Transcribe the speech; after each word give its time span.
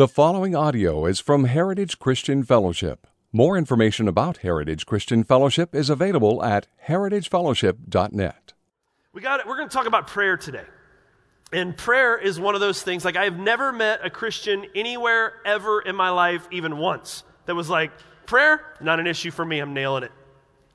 The 0.00 0.08
following 0.08 0.56
audio 0.56 1.04
is 1.04 1.20
from 1.20 1.44
Heritage 1.44 1.98
Christian 1.98 2.42
Fellowship. 2.42 3.06
More 3.34 3.58
information 3.58 4.08
about 4.08 4.38
Heritage 4.38 4.86
Christian 4.86 5.24
Fellowship 5.24 5.74
is 5.74 5.90
available 5.90 6.42
at 6.42 6.68
heritagefellowship.net. 6.86 8.54
We 9.12 9.20
got 9.20 9.40
it. 9.40 9.46
We're 9.46 9.58
going 9.58 9.68
to 9.68 9.76
talk 9.76 9.86
about 9.86 10.06
prayer 10.06 10.38
today. 10.38 10.64
And 11.52 11.76
prayer 11.76 12.16
is 12.16 12.40
one 12.40 12.54
of 12.54 12.62
those 12.62 12.82
things 12.82 13.04
like 13.04 13.16
I 13.16 13.24
have 13.24 13.38
never 13.38 13.72
met 13.72 14.00
a 14.02 14.08
Christian 14.08 14.64
anywhere 14.74 15.34
ever 15.44 15.82
in 15.82 15.96
my 15.96 16.08
life 16.08 16.48
even 16.50 16.78
once 16.78 17.22
that 17.44 17.54
was 17.54 17.68
like 17.68 17.92
prayer 18.24 18.64
not 18.80 19.00
an 19.00 19.06
issue 19.06 19.30
for 19.30 19.44
me. 19.44 19.58
I'm 19.58 19.74
nailing 19.74 20.04
it. 20.04 20.12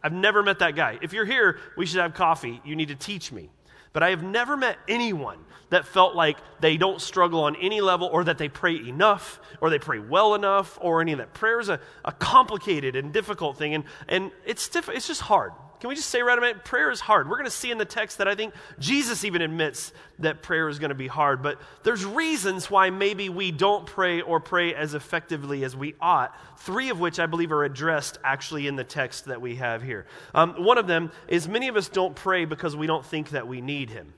I've 0.03 0.13
never 0.13 0.43
met 0.43 0.59
that 0.59 0.75
guy. 0.75 0.99
If 1.01 1.13
you're 1.13 1.25
here, 1.25 1.57
we 1.75 1.87
should 1.87 1.99
have 1.99 2.13
coffee. 2.13 2.61
You 2.63 2.75
need 2.75 2.89
to 2.89 2.95
teach 2.95 3.31
me. 3.31 3.49
But 3.95 4.03
I 4.03 4.09
have 4.09 4.23
never 4.23 4.57
met 4.57 4.77
anyone 4.89 5.37
that 5.69 5.87
felt 5.87 6.15
like 6.15 6.37
they 6.59 6.75
don't 6.75 6.99
struggle 6.99 7.45
on 7.45 7.55
any 7.55 7.79
level 7.79 8.09
or 8.11 8.25
that 8.25 8.37
they 8.37 8.49
pray 8.49 8.75
enough 8.75 9.39
or 9.61 9.69
they 9.69 9.79
pray 9.79 9.99
well 9.99 10.35
enough 10.35 10.77
or 10.81 10.99
any 10.99 11.13
of 11.13 11.19
that. 11.19 11.33
Prayer 11.33 11.61
is 11.61 11.69
a, 11.69 11.79
a 12.03 12.11
complicated 12.11 12.97
and 12.97 13.13
difficult 13.13 13.57
thing, 13.57 13.73
and, 13.73 13.85
and 14.09 14.31
it's, 14.45 14.67
diff- 14.67 14.89
it's 14.89 15.07
just 15.07 15.21
hard. 15.21 15.53
Can 15.85 15.89
we 15.89 15.95
just 15.95 16.09
say 16.09 16.23
right 16.23 16.35
away, 16.35 16.55
prayer 16.55 16.89
is 16.89 16.99
hard? 16.99 17.29
We're 17.29 17.35
going 17.35 17.45
to 17.45 17.51
see 17.51 17.69
in 17.69 17.77
the 17.77 17.85
text 17.85 18.17
that 18.17 18.27
I 18.27 18.33
think 18.33 18.55
Jesus 18.79 19.23
even 19.23 19.43
admits 19.43 19.93
that 20.17 20.41
prayer 20.41 20.67
is 20.67 20.79
going 20.79 20.89
to 20.89 20.95
be 20.95 21.05
hard, 21.05 21.43
but 21.43 21.61
there's 21.83 22.03
reasons 22.03 22.71
why 22.71 22.89
maybe 22.89 23.29
we 23.29 23.51
don't 23.51 23.85
pray 23.85 24.19
or 24.21 24.39
pray 24.39 24.73
as 24.73 24.95
effectively 24.95 25.63
as 25.63 25.75
we 25.75 25.93
ought, 26.01 26.35
three 26.57 26.89
of 26.89 26.99
which 26.99 27.19
I 27.19 27.27
believe 27.27 27.51
are 27.51 27.63
addressed 27.63 28.17
actually 28.23 28.65
in 28.65 28.75
the 28.75 28.83
text 28.83 29.25
that 29.25 29.39
we 29.39 29.57
have 29.57 29.83
here. 29.83 30.07
Um, 30.33 30.63
one 30.63 30.79
of 30.79 30.87
them 30.87 31.11
is 31.27 31.47
many 31.47 31.67
of 31.67 31.75
us 31.75 31.87
don't 31.87 32.15
pray 32.15 32.45
because 32.45 32.75
we 32.75 32.87
don't 32.87 33.05
think 33.05 33.29
that 33.29 33.47
we 33.47 33.61
need 33.61 33.91
Him. 33.91 34.15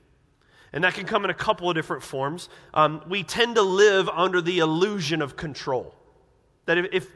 And 0.72 0.84
that 0.84 0.94
can 0.94 1.04
come 1.04 1.22
in 1.24 1.30
a 1.30 1.34
couple 1.34 1.68
of 1.68 1.74
different 1.74 2.02
forms. 2.02 2.48
Um, 2.72 3.02
we 3.10 3.24
tend 3.24 3.56
to 3.56 3.62
live 3.62 4.08
under 4.08 4.40
the 4.40 4.60
illusion 4.60 5.20
of 5.20 5.36
control. 5.36 5.94
That 6.64 6.78
if, 6.78 6.86
if, 6.92 7.10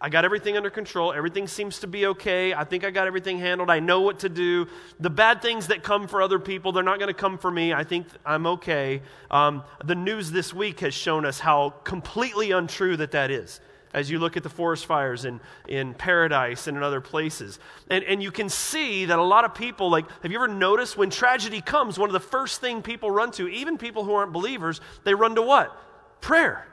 I 0.00 0.08
got 0.08 0.24
everything 0.24 0.56
under 0.56 0.70
control, 0.70 1.12
everything 1.12 1.48
seems 1.48 1.80
to 1.80 1.88
be 1.88 2.06
okay, 2.06 2.54
I 2.54 2.62
think 2.62 2.84
I 2.84 2.90
got 2.90 3.08
everything 3.08 3.38
handled, 3.38 3.68
I 3.68 3.80
know 3.80 4.00
what 4.00 4.20
to 4.20 4.28
do. 4.28 4.68
The 5.00 5.10
bad 5.10 5.42
things 5.42 5.66
that 5.68 5.82
come 5.82 6.06
for 6.06 6.22
other 6.22 6.38
people, 6.38 6.70
they're 6.70 6.84
not 6.84 7.00
going 7.00 7.08
to 7.08 7.14
come 7.14 7.36
for 7.36 7.50
me. 7.50 7.72
I 7.72 7.82
think 7.82 8.06
I'm 8.24 8.46
okay. 8.46 9.02
Um, 9.28 9.64
the 9.84 9.96
news 9.96 10.30
this 10.30 10.54
week 10.54 10.80
has 10.80 10.94
shown 10.94 11.24
us 11.24 11.40
how 11.40 11.70
completely 11.82 12.52
untrue 12.52 12.96
that 12.98 13.10
that 13.10 13.32
is 13.32 13.60
as 13.94 14.10
you 14.10 14.18
look 14.18 14.36
at 14.36 14.42
the 14.42 14.48
forest 14.48 14.86
fires 14.86 15.24
in, 15.24 15.40
in 15.66 15.94
paradise 15.94 16.66
and 16.66 16.76
in 16.76 16.82
other 16.82 17.00
places. 17.00 17.58
And, 17.90 18.04
and 18.04 18.22
you 18.22 18.30
can 18.30 18.48
see 18.48 19.06
that 19.06 19.18
a 19.18 19.22
lot 19.22 19.44
of 19.44 19.54
people, 19.54 19.90
like, 19.90 20.04
have 20.22 20.30
you 20.30 20.38
ever 20.38 20.46
noticed 20.46 20.96
when 20.96 21.10
tragedy 21.10 21.60
comes, 21.60 21.98
one 21.98 22.08
of 22.08 22.12
the 22.12 22.20
first 22.20 22.60
thing 22.60 22.82
people 22.82 23.10
run 23.10 23.32
to, 23.32 23.48
even 23.48 23.78
people 23.78 24.04
who 24.04 24.14
aren't 24.14 24.32
believers, 24.32 24.80
they 25.04 25.14
run 25.14 25.34
to 25.34 25.42
what? 25.42 25.76
Prayer. 26.20 26.66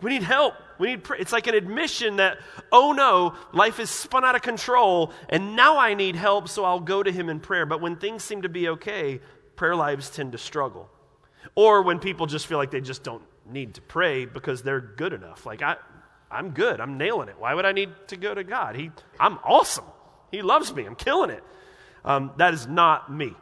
We 0.00 0.10
need 0.10 0.22
help. 0.22 0.54
We 0.80 0.86
need 0.88 1.04
pray. 1.04 1.18
It's 1.20 1.32
like 1.32 1.46
an 1.46 1.54
admission 1.54 2.16
that, 2.16 2.38
oh 2.72 2.92
no, 2.92 3.34
life 3.52 3.78
is 3.78 3.90
spun 3.90 4.24
out 4.24 4.34
of 4.34 4.40
control, 4.40 5.12
and 5.28 5.54
now 5.54 5.76
I 5.76 5.92
need 5.92 6.16
help, 6.16 6.48
so 6.48 6.64
I'll 6.64 6.80
go 6.80 7.02
to 7.02 7.12
him 7.12 7.28
in 7.28 7.38
prayer. 7.38 7.66
But 7.66 7.82
when 7.82 7.96
things 7.96 8.24
seem 8.24 8.42
to 8.42 8.48
be 8.48 8.66
okay, 8.70 9.20
prayer 9.56 9.76
lives 9.76 10.08
tend 10.08 10.32
to 10.32 10.38
struggle. 10.38 10.88
Or 11.54 11.82
when 11.82 11.98
people 11.98 12.24
just 12.26 12.46
feel 12.46 12.56
like 12.56 12.70
they 12.70 12.80
just 12.80 13.02
don't 13.02 13.22
need 13.44 13.74
to 13.74 13.82
pray 13.82 14.24
because 14.24 14.62
they're 14.62 14.80
good 14.80 15.12
enough. 15.12 15.44
Like, 15.44 15.60
I, 15.60 15.76
I'm 16.30 16.50
good. 16.50 16.80
I'm 16.80 16.96
nailing 16.96 17.28
it. 17.28 17.36
Why 17.38 17.54
would 17.54 17.66
I 17.66 17.72
need 17.72 17.90
to 18.08 18.16
go 18.16 18.32
to 18.32 18.42
God? 18.42 18.74
He, 18.74 18.90
I'm 19.18 19.38
awesome. 19.44 19.84
He 20.30 20.40
loves 20.40 20.74
me. 20.74 20.86
I'm 20.86 20.96
killing 20.96 21.28
it. 21.28 21.44
Um, 22.06 22.32
that 22.38 22.54
is 22.54 22.66
not 22.66 23.12
me. 23.12 23.34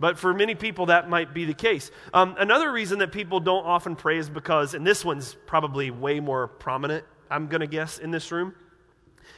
But 0.00 0.18
for 0.18 0.34
many 0.34 0.54
people, 0.54 0.86
that 0.86 1.08
might 1.08 1.32
be 1.32 1.44
the 1.44 1.54
case. 1.54 1.90
Um, 2.12 2.34
another 2.38 2.70
reason 2.72 2.98
that 2.98 3.12
people 3.12 3.40
don't 3.40 3.64
often 3.64 3.96
pray 3.96 4.18
is 4.18 4.28
because, 4.28 4.74
and 4.74 4.86
this 4.86 5.04
one's 5.04 5.36
probably 5.46 5.90
way 5.90 6.20
more 6.20 6.48
prominent, 6.48 7.04
I'm 7.30 7.46
going 7.46 7.60
to 7.60 7.66
guess, 7.66 7.98
in 7.98 8.10
this 8.10 8.32
room, 8.32 8.54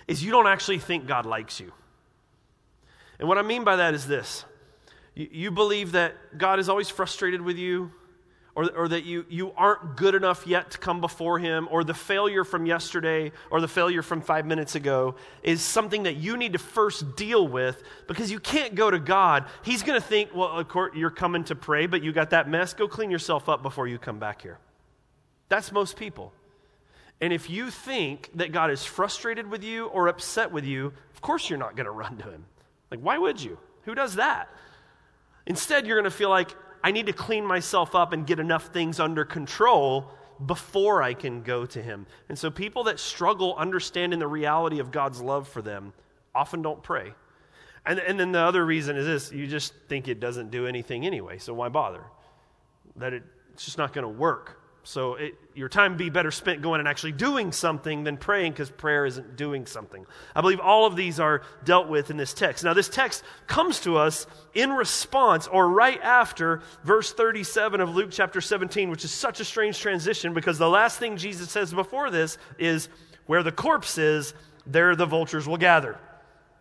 is 0.09 0.23
you 0.25 0.31
don't 0.31 0.47
actually 0.47 0.79
think 0.79 1.07
God 1.07 1.27
likes 1.27 1.61
you. 1.61 1.73
And 3.19 3.29
what 3.29 3.39
I 3.39 3.43
mean 3.43 3.65
by 3.65 3.77
that 3.77 3.95
is 3.95 4.07
this 4.07 4.45
you, 5.15 5.29
you 5.31 5.51
believe 5.51 5.93
that 5.93 6.39
God 6.39 6.59
is 6.59 6.69
always 6.69 6.89
frustrated 6.89 7.41
with 7.41 7.57
you, 7.57 7.93
or, 8.57 8.71
or 8.75 8.89
that 8.89 9.05
you, 9.05 9.27
you 9.29 9.53
aren't 9.55 9.97
good 9.97 10.15
enough 10.15 10.47
yet 10.47 10.71
to 10.71 10.79
come 10.79 11.03
before 11.03 11.39
Him, 11.39 11.69
or 11.71 11.85
the 11.85 11.95
failure 11.95 12.43
from 12.43 12.65
yesterday 12.65 13.31
or 13.51 13.61
the 13.61 13.69
failure 13.69 14.03
from 14.03 14.23
five 14.23 14.47
minutes 14.47 14.75
ago 14.75 15.15
is 15.43 15.61
something 15.61 16.05
that 16.05 16.17
you 16.17 16.39
need 16.39 16.55
to 16.55 16.59
first 16.59 17.17
deal 17.17 17.47
with 17.47 17.83
because 18.09 18.31
you 18.31 18.41
can't 18.41 18.75
go 18.75 18.91
to 18.91 18.99
God. 18.99 19.45
He's 19.63 19.83
going 19.83 20.01
to 20.01 20.05
think, 20.05 20.35
well, 20.35 20.59
of 20.59 20.67
course, 20.69 20.97
you're 20.97 21.11
coming 21.11 21.45
to 21.45 21.55
pray, 21.55 21.87
but 21.87 22.03
you 22.03 22.13
got 22.13 22.31
that 22.31 22.49
mess. 22.49 22.73
Go 22.73 22.89
clean 22.89 23.11
yourself 23.11 23.47
up 23.51 23.63
before 23.63 23.87
you 23.87 23.99
come 23.99 24.19
back 24.19 24.41
here. 24.41 24.59
That's 25.51 25.71
most 25.71 25.97
people. 25.99 26.33
And 27.21 27.35
if 27.35 27.51
you 27.51 27.71
think 27.71 28.31
that 28.37 28.53
God 28.53 28.71
is 28.71 28.85
frustrated 28.85 29.51
with 29.51 29.63
you 29.63 29.87
or 29.89 30.09
upset 30.09 30.51
with 30.51 30.65
you, 30.65 30.95
of 31.15 31.21
course 31.21 31.51
you're 31.51 31.59
not 31.59 31.77
going 31.77 31.85
to 31.85 31.91
run 31.91 32.17
to 32.17 32.31
Him. 32.31 32.47
Like, 32.91 33.01
why 33.01 33.19
would 33.19 33.39
you? 33.43 33.59
Who 33.83 33.95
does 33.95 34.15
that? 34.15 34.49
Instead, 35.47 35.87
you're 35.87 35.97
going 35.97 36.11
to 36.11 36.17
feel 36.17 36.31
like, 36.31 36.57
I 36.83 36.93
need 36.93 37.07
to 37.07 37.13
clean 37.13 37.45
myself 37.45 37.95
up 37.95 38.13
and 38.13 38.27
get 38.27 38.39
enough 38.39 38.67
things 38.67 39.01
under 39.01 39.25
control 39.25 40.11
before 40.45 41.03
I 41.03 41.15
can 41.15 41.43
go 41.43 41.65
to 41.67 41.83
Him. 41.83 42.07
And 42.29 42.39
so, 42.39 42.51
people 42.51 42.85
that 42.85 43.01
struggle 43.01 43.55
understanding 43.57 44.19
the 44.19 44.27
reality 44.27 44.79
of 44.81 44.91
God's 44.91 45.21
love 45.21 45.49
for 45.49 45.63
them 45.63 45.93
often 46.35 46.63
don't 46.63 46.83
pray. 46.83 47.13
And, 47.87 48.01
and 48.01 48.19
then 48.19 48.33
the 48.33 48.41
other 48.41 48.65
reason 48.67 48.97
is 48.97 49.07
this 49.07 49.33
you 49.33 49.47
just 49.47 49.73
think 49.89 50.09
it 50.09 50.21
doesn't 50.21 50.51
do 50.51 50.67
anything 50.67 51.07
anyway, 51.07 51.39
so 51.39 51.55
why 51.55 51.69
bother? 51.69 52.03
That 52.97 53.13
it, 53.13 53.23
it's 53.53 53.65
just 53.65 53.79
not 53.79 53.93
going 53.93 54.03
to 54.03 54.09
work. 54.09 54.61
So 54.87 55.15
it, 55.17 55.35
your 55.53 55.69
time 55.69 55.97
be 55.97 56.11
better 56.11 56.31
spent 56.31 56.63
going 56.63 56.79
and 56.79 56.87
actually 56.87 57.11
doing 57.11 57.51
something 57.51 58.05
than 58.05 58.17
praying 58.17 58.53
because 58.53 58.71
prayer 58.71 59.05
isn't 59.05 59.37
doing 59.37 59.67
something. 59.67 60.07
I 60.33 60.43
believe 60.43 60.61
all 60.61 60.87
of 60.87 60.95
these 60.95 61.19
are 61.19 61.43
dealt 61.65 61.89
with 61.89 62.09
in 62.09 62.17
this 62.17 62.33
text. 62.33 62.63
Now, 62.63 62.73
this 62.73 62.89
text 62.89 63.25
comes 63.49 63.81
to 63.81 63.97
us 63.97 64.29
in 64.55 64.73
response 64.73 65.49
or 65.49 65.69
right 65.69 66.01
after 66.03 66.63
verse 66.85 67.13
37 67.13 67.81
of 67.81 67.97
Luke 67.97 68.11
chapter 68.13 68.41
17, 68.41 68.89
which 68.89 69.05
is 69.05 69.11
such 69.11 69.41
a 69.41 69.45
strange 69.45 69.81
transition 69.81 70.35
because 70.35 70.57
the 70.57 70.71
last 70.71 71.01
thing 71.01 71.17
Jesus 71.17 71.51
says 71.51 71.75
before 71.75 72.09
this 72.09 72.39
is, 72.57 72.89
Where 73.27 73.43
the 73.43 73.51
corpse 73.51 73.99
is, 73.99 74.35
there 74.67 74.95
the 74.95 75.05
vultures 75.05 75.49
will 75.49 75.57
gather. 75.57 75.99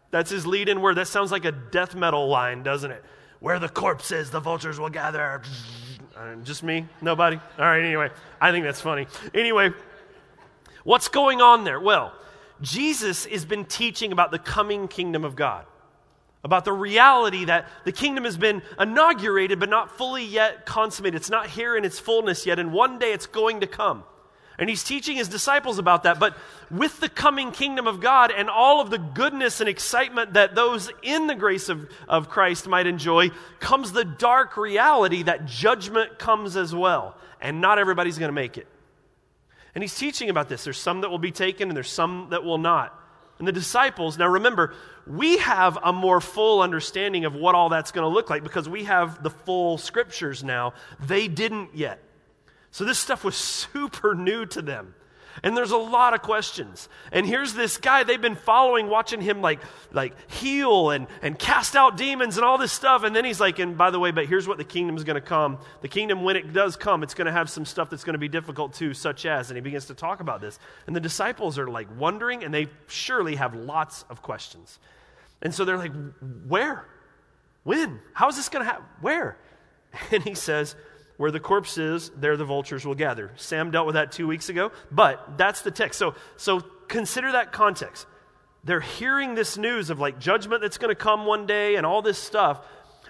That's 0.09 0.31
his 0.31 0.47
lead 0.47 0.67
in 0.67 0.81
word. 0.81 0.95
That 0.95 1.07
sounds 1.07 1.31
like 1.31 1.45
a 1.45 1.51
death 1.51 1.93
metal 1.93 2.27
line, 2.27 2.63
doesn't 2.63 2.89
it? 2.89 3.03
Where 3.39 3.59
the 3.59 3.69
corpse 3.69 4.11
is, 4.11 4.31
the 4.31 4.39
vultures 4.39 4.79
will 4.79 4.89
gather. 4.89 5.43
Uh, 6.25 6.35
just 6.43 6.63
me? 6.63 6.87
Nobody? 7.01 7.35
All 7.35 7.65
right, 7.65 7.83
anyway, 7.83 8.09
I 8.41 8.51
think 8.51 8.65
that's 8.65 8.81
funny. 8.81 9.05
Anyway, 9.33 9.71
what's 10.83 11.07
going 11.07 11.41
on 11.41 11.63
there? 11.63 11.79
Well, 11.79 12.13
Jesus 12.61 13.25
has 13.25 13.45
been 13.45 13.65
teaching 13.65 14.11
about 14.11 14.31
the 14.31 14.39
coming 14.39 14.87
kingdom 14.87 15.23
of 15.23 15.35
God, 15.35 15.65
about 16.43 16.65
the 16.65 16.73
reality 16.73 17.45
that 17.45 17.67
the 17.83 17.91
kingdom 17.91 18.23
has 18.23 18.37
been 18.37 18.63
inaugurated 18.79 19.59
but 19.59 19.69
not 19.69 19.97
fully 19.97 20.25
yet 20.25 20.65
consummated. 20.65 21.17
It's 21.17 21.29
not 21.29 21.47
here 21.47 21.77
in 21.77 21.85
its 21.85 21.99
fullness 21.99 22.45
yet, 22.45 22.57
and 22.57 22.73
one 22.73 22.97
day 22.97 23.11
it's 23.13 23.27
going 23.27 23.59
to 23.59 23.67
come. 23.67 24.03
And 24.57 24.69
he's 24.69 24.83
teaching 24.83 25.17
his 25.17 25.27
disciples 25.27 25.79
about 25.79 26.03
that. 26.03 26.19
But 26.19 26.37
with 26.71 26.99
the 26.99 27.09
coming 27.09 27.51
kingdom 27.51 27.87
of 27.87 27.99
God 27.99 28.31
and 28.31 28.49
all 28.49 28.79
of 28.79 28.89
the 28.89 28.97
goodness 28.97 29.59
and 29.59 29.67
excitement 29.67 30.33
that 30.33 30.55
those 30.55 30.89
in 31.03 31.27
the 31.27 31.35
grace 31.35 31.67
of, 31.67 31.89
of 32.07 32.29
Christ 32.29 32.67
might 32.67 32.87
enjoy, 32.87 33.31
comes 33.59 33.91
the 33.91 34.05
dark 34.05 34.55
reality 34.55 35.23
that 35.23 35.45
judgment 35.45 36.17
comes 36.19 36.55
as 36.55 36.73
well. 36.73 37.17
And 37.41 37.59
not 37.59 37.79
everybody's 37.79 38.17
going 38.17 38.29
to 38.29 38.33
make 38.33 38.57
it. 38.57 38.67
And 39.75 39.83
he's 39.83 39.95
teaching 39.95 40.29
about 40.29 40.47
this. 40.47 40.63
There's 40.63 40.79
some 40.79 41.01
that 41.01 41.09
will 41.09 41.19
be 41.19 41.31
taken 41.31 41.67
and 41.67 41.75
there's 41.75 41.91
some 41.91 42.27
that 42.29 42.43
will 42.43 42.57
not. 42.57 42.97
And 43.37 43.47
the 43.47 43.51
disciples, 43.51 44.17
now 44.17 44.29
remember, 44.29 44.73
we 45.05 45.37
have 45.39 45.77
a 45.83 45.91
more 45.91 46.21
full 46.21 46.61
understanding 46.61 47.25
of 47.25 47.35
what 47.35 47.53
all 47.53 47.67
that's 47.67 47.91
going 47.91 48.03
to 48.03 48.13
look 48.13 48.29
like 48.29 48.43
because 48.43 48.69
we 48.69 48.85
have 48.85 49.21
the 49.21 49.29
full 49.29 49.77
scriptures 49.77 50.41
now. 50.41 50.73
They 51.01 51.27
didn't 51.27 51.75
yet. 51.75 51.99
So 52.75 52.83
this 52.83 52.99
stuff 52.99 53.23
was 53.23 53.37
super 53.37 54.15
new 54.15 54.45
to 54.47 54.61
them. 54.61 54.95
And 55.43 55.55
there's 55.55 55.71
a 55.71 55.77
lot 55.77 56.13
of 56.13 56.21
questions. 56.21 56.89
And 57.09 57.25
here's 57.25 57.53
this 57.53 57.77
guy 57.77 58.03
they've 58.03 58.21
been 58.21 58.35
following, 58.35 58.89
watching 58.89 59.21
him 59.21 59.39
like, 59.39 59.61
like 59.93 60.13
heal 60.29 60.89
and, 60.89 61.07
and 61.21 61.39
cast 61.39 61.77
out 61.77 61.95
demons 61.95 62.35
and 62.35 62.45
all 62.45 62.57
this 62.57 62.73
stuff. 62.73 63.05
And 63.05 63.15
then 63.15 63.23
he's 63.23 63.39
like, 63.39 63.59
and 63.59 63.77
by 63.77 63.91
the 63.91 63.99
way, 63.99 64.11
but 64.11 64.25
here's 64.25 64.45
what 64.45 64.57
the 64.57 64.65
kingdom 64.65 64.97
is 64.97 65.05
going 65.05 65.15
to 65.15 65.21
come. 65.21 65.59
The 65.83 65.87
kingdom, 65.87 66.23
when 66.23 66.35
it 66.35 66.51
does 66.51 66.75
come, 66.75 67.01
it's 67.01 67.13
going 67.13 67.27
to 67.27 67.31
have 67.31 67.49
some 67.49 67.63
stuff 67.63 67.89
that's 67.89 68.03
going 68.03 68.15
to 68.15 68.19
be 68.19 68.27
difficult 68.27 68.73
too, 68.73 68.93
such 68.93 69.25
as, 69.25 69.49
and 69.49 69.55
he 69.55 69.61
begins 69.61 69.85
to 69.85 69.93
talk 69.93 70.19
about 70.19 70.41
this. 70.41 70.59
And 70.85 70.93
the 70.93 70.99
disciples 70.99 71.57
are 71.57 71.69
like 71.69 71.87
wondering, 71.97 72.43
and 72.43 72.53
they 72.53 72.67
surely 72.87 73.35
have 73.37 73.55
lots 73.55 74.03
of 74.09 74.21
questions. 74.21 74.79
And 75.41 75.55
so 75.55 75.63
they're 75.63 75.77
like, 75.77 75.93
where? 76.45 76.83
When? 77.63 78.01
How 78.11 78.27
is 78.27 78.35
this 78.35 78.49
going 78.49 78.65
to 78.65 78.69
happen? 78.69 78.85
Where? 78.99 79.37
And 80.11 80.21
he 80.23 80.35
says, 80.35 80.75
where 81.17 81.31
the 81.31 81.39
corpse 81.39 81.77
is, 81.77 82.09
there 82.17 82.37
the 82.37 82.45
vultures 82.45 82.85
will 82.85 82.95
gather. 82.95 83.31
Sam 83.35 83.71
dealt 83.71 83.85
with 83.85 83.95
that 83.95 84.11
two 84.11 84.27
weeks 84.27 84.49
ago, 84.49 84.71
but 84.91 85.37
that's 85.37 85.61
the 85.61 85.71
text. 85.71 85.97
So, 85.97 86.15
so 86.37 86.59
consider 86.59 87.31
that 87.33 87.51
context. 87.51 88.07
They're 88.63 88.81
hearing 88.81 89.35
this 89.35 89.57
news 89.57 89.89
of 89.89 89.99
like 89.99 90.19
judgment 90.19 90.61
that's 90.61 90.77
going 90.77 90.89
to 90.89 90.95
come 90.95 91.25
one 91.25 91.45
day 91.45 91.75
and 91.75 91.85
all 91.85 92.01
this 92.01 92.17
stuff, 92.17 92.65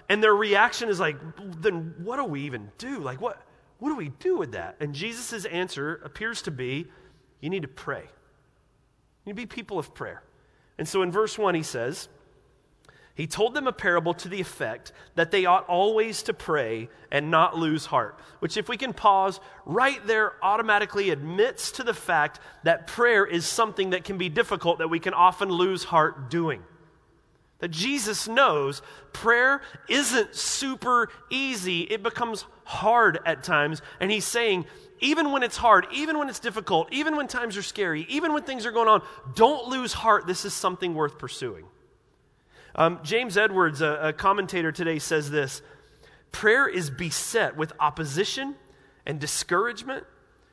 and 0.08 0.22
their 0.22 0.34
reaction 0.34 0.88
is 0.88 1.00
like, 1.00 1.16
then 1.60 1.94
what 2.02 2.16
do 2.16 2.24
we 2.24 2.42
even 2.42 2.70
do? 2.78 3.00
Like, 3.00 3.20
what? 3.20 3.42
what 3.78 3.90
do 3.90 3.96
we 3.96 4.08
do 4.08 4.36
with 4.36 4.52
that? 4.52 4.76
And 4.80 4.94
Jesus' 4.94 5.44
answer 5.44 6.00
appears 6.04 6.42
to 6.42 6.50
be 6.50 6.86
you 7.40 7.50
need 7.50 7.62
to 7.62 7.68
pray. 7.68 8.02
You 9.24 9.32
need 9.32 9.42
to 9.42 9.46
be 9.46 9.46
people 9.46 9.78
of 9.78 9.94
prayer. 9.94 10.22
And 10.78 10.88
so 10.88 11.02
in 11.02 11.12
verse 11.12 11.38
1, 11.38 11.54
he 11.54 11.62
says, 11.62 12.08
he 13.16 13.26
told 13.26 13.54
them 13.54 13.66
a 13.66 13.72
parable 13.72 14.12
to 14.12 14.28
the 14.28 14.42
effect 14.42 14.92
that 15.14 15.30
they 15.30 15.46
ought 15.46 15.66
always 15.68 16.22
to 16.24 16.34
pray 16.34 16.90
and 17.10 17.30
not 17.30 17.56
lose 17.56 17.86
heart, 17.86 18.20
which, 18.40 18.58
if 18.58 18.68
we 18.68 18.76
can 18.76 18.92
pause 18.92 19.40
right 19.64 20.06
there, 20.06 20.34
automatically 20.42 21.08
admits 21.08 21.72
to 21.72 21.82
the 21.82 21.94
fact 21.94 22.40
that 22.64 22.86
prayer 22.86 23.24
is 23.24 23.46
something 23.46 23.90
that 23.90 24.04
can 24.04 24.18
be 24.18 24.28
difficult, 24.28 24.80
that 24.80 24.88
we 24.88 25.00
can 25.00 25.14
often 25.14 25.48
lose 25.48 25.82
heart 25.82 26.28
doing. 26.28 26.62
That 27.60 27.70
Jesus 27.70 28.28
knows 28.28 28.82
prayer 29.14 29.62
isn't 29.88 30.34
super 30.34 31.08
easy, 31.30 31.84
it 31.84 32.02
becomes 32.02 32.44
hard 32.64 33.18
at 33.24 33.42
times. 33.42 33.80
And 33.98 34.10
he's 34.10 34.26
saying, 34.26 34.66
even 35.00 35.32
when 35.32 35.42
it's 35.42 35.56
hard, 35.56 35.86
even 35.90 36.18
when 36.18 36.28
it's 36.28 36.38
difficult, 36.38 36.92
even 36.92 37.16
when 37.16 37.28
times 37.28 37.56
are 37.56 37.62
scary, 37.62 38.04
even 38.10 38.34
when 38.34 38.42
things 38.42 38.66
are 38.66 38.72
going 38.72 38.88
on, 38.88 39.00
don't 39.34 39.68
lose 39.68 39.94
heart. 39.94 40.26
This 40.26 40.44
is 40.44 40.52
something 40.52 40.94
worth 40.94 41.16
pursuing. 41.18 41.64
Um, 42.76 43.00
James 43.02 43.38
Edwards, 43.38 43.80
a, 43.80 44.08
a 44.08 44.12
commentator 44.12 44.70
today, 44.70 44.98
says 44.98 45.30
this 45.30 45.62
Prayer 46.30 46.68
is 46.68 46.90
beset 46.90 47.56
with 47.56 47.72
opposition 47.80 48.54
and 49.06 49.18
discouragement, 49.18 50.04